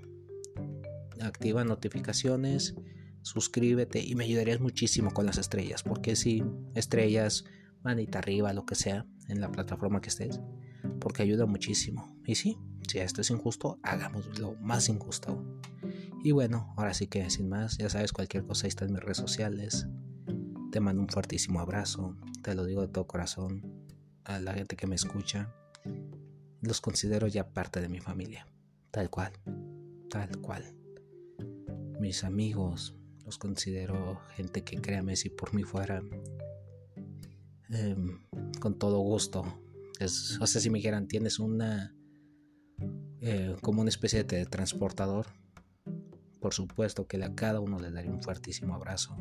Activa 1.19 1.65
notificaciones, 1.65 2.75
suscríbete 3.23 3.99
y 3.99 4.13
me 4.13 4.25
ayudarías 4.25 4.62
muchísimo 4.62 5.12
con 5.12 5.25
las 5.25 5.39
estrellas, 5.39 5.82
porque 5.82 6.15
si 6.15 6.43
estrellas, 6.75 7.45
manita 7.82 8.19
arriba, 8.19 8.54
lo 8.54 8.65
que 8.65 8.75
sea, 8.75 9.08
en 9.28 9.41
la 9.41 9.52
plataforma 9.52 10.02
que 10.02 10.10
estés, 10.10 10.39
porque 10.99 11.23
ayuda 11.23 11.47
muchísimo. 11.47 12.15
Y 12.28 12.36
sí, 12.36 12.58
si 12.88 12.99
esto 12.99 13.21
es 13.21 13.32
injusto, 13.32 13.80
hagámoslo 13.82 14.56
más 14.62 14.88
injusto. 14.88 15.43
Y 16.23 16.32
bueno, 16.32 16.75
ahora 16.78 16.93
sí 16.93 17.08
que 17.08 17.28
sin 17.32 17.49
más, 17.49 17.80
ya 17.80 17.89
sabes, 17.89 18.13
cualquier 18.13 18.45
cosa 18.45 18.67
ahí 18.67 18.69
está 18.69 18.86
en 18.86 18.93
mis 18.93 19.02
redes 19.02 19.17
sociales. 19.17 19.88
Te 20.71 20.80
mando 20.80 21.02
un 21.02 21.10
fuertísimo 21.10 21.60
abrazo, 21.60 22.15
te 22.43 22.54
lo 22.54 22.65
digo 22.65 22.82
de 22.82 22.89
todo 22.89 23.08
corazón, 23.08 23.78
a 24.23 24.39
la 24.39 24.53
gente 24.53 24.75
que 24.75 24.88
me 24.88 24.95
escucha. 24.95 25.53
Los 26.62 26.82
considero 26.82 27.27
ya 27.27 27.49
parte 27.49 27.82
de 27.82 27.89
mi 27.89 27.99
familia, 27.99 28.47
tal 28.91 29.10
cual, 29.10 29.34
tal 30.10 30.38
cual. 30.41 30.63
Mis 31.99 32.23
amigos, 32.23 32.95
los 33.25 33.38
considero 33.38 34.21
gente 34.36 34.63
que 34.63 34.82
créame 34.82 35.15
si 35.15 35.29
por 35.29 35.53
mí 35.53 35.63
fuera 35.63 36.01
em, 37.69 38.19
con 38.60 38.77
todo 38.77 38.99
gusto. 38.99 39.45
Es, 39.99 40.39
o 40.41 40.47
sea, 40.47 40.62
si 40.62 40.69
me 40.69 40.79
dijeran, 40.79 41.08
tienes 41.08 41.39
una 41.39 41.93
eh, 43.21 43.55
como 43.62 43.82
una 43.82 43.89
especie 43.89 44.23
de 44.23 44.45
transportador, 44.45 45.27
por 46.39 46.53
supuesto 46.53 47.05
que 47.05 47.21
a 47.21 47.36
cada 47.36 47.60
uno 47.60 47.77
le 47.79 47.91
daría 47.91 48.12
un 48.12 48.21
fuertísimo 48.21 48.73
abrazo. 48.73 49.17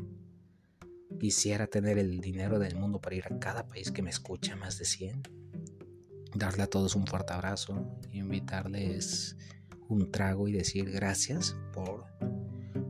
Quisiera 1.17 1.67
tener 1.67 1.97
el 1.97 2.19
dinero 2.19 2.59
del 2.59 2.75
mundo 2.75 2.99
para 2.99 3.15
ir 3.15 3.25
a 3.25 3.39
cada 3.39 3.67
país 3.67 3.91
que 3.91 4.01
me 4.01 4.09
escucha, 4.09 4.55
más 4.55 4.77
de 4.77 4.85
100. 4.85 5.23
Darle 6.35 6.63
a 6.63 6.67
todos 6.67 6.95
un 6.95 7.07
fuerte 7.07 7.33
abrazo, 7.33 7.97
invitarles 8.11 9.37
un 9.87 10.11
trago 10.11 10.47
y 10.47 10.51
decir 10.51 10.91
gracias 10.91 11.55
por 11.73 12.05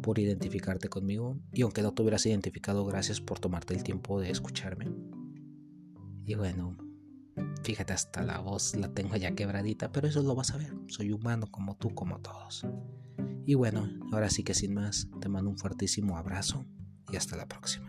por 0.01 0.19
identificarte 0.19 0.89
conmigo 0.89 1.37
y 1.53 1.61
aunque 1.61 1.81
no 1.81 1.93
te 1.93 2.01
hubieras 2.01 2.25
identificado, 2.25 2.85
gracias 2.85 3.21
por 3.21 3.39
tomarte 3.39 3.73
el 3.73 3.83
tiempo 3.83 4.19
de 4.19 4.31
escucharme. 4.31 4.91
Y 6.25 6.35
bueno, 6.35 6.77
fíjate, 7.63 7.93
hasta 7.93 8.23
la 8.23 8.39
voz 8.39 8.75
la 8.75 8.93
tengo 8.93 9.15
ya 9.17 9.35
quebradita, 9.35 9.91
pero 9.91 10.07
eso 10.07 10.21
lo 10.21 10.35
vas 10.35 10.51
a 10.51 10.57
ver. 10.57 10.73
Soy 10.87 11.11
humano 11.11 11.47
como 11.51 11.75
tú, 11.75 11.93
como 11.93 12.19
todos. 12.19 12.65
Y 13.45 13.55
bueno, 13.55 13.87
ahora 14.11 14.29
sí 14.29 14.43
que 14.43 14.53
sin 14.53 14.73
más, 14.73 15.09
te 15.21 15.29
mando 15.29 15.49
un 15.49 15.57
fuertísimo 15.57 16.17
abrazo 16.17 16.65
y 17.11 17.15
hasta 17.15 17.35
la 17.35 17.47
próxima. 17.47 17.88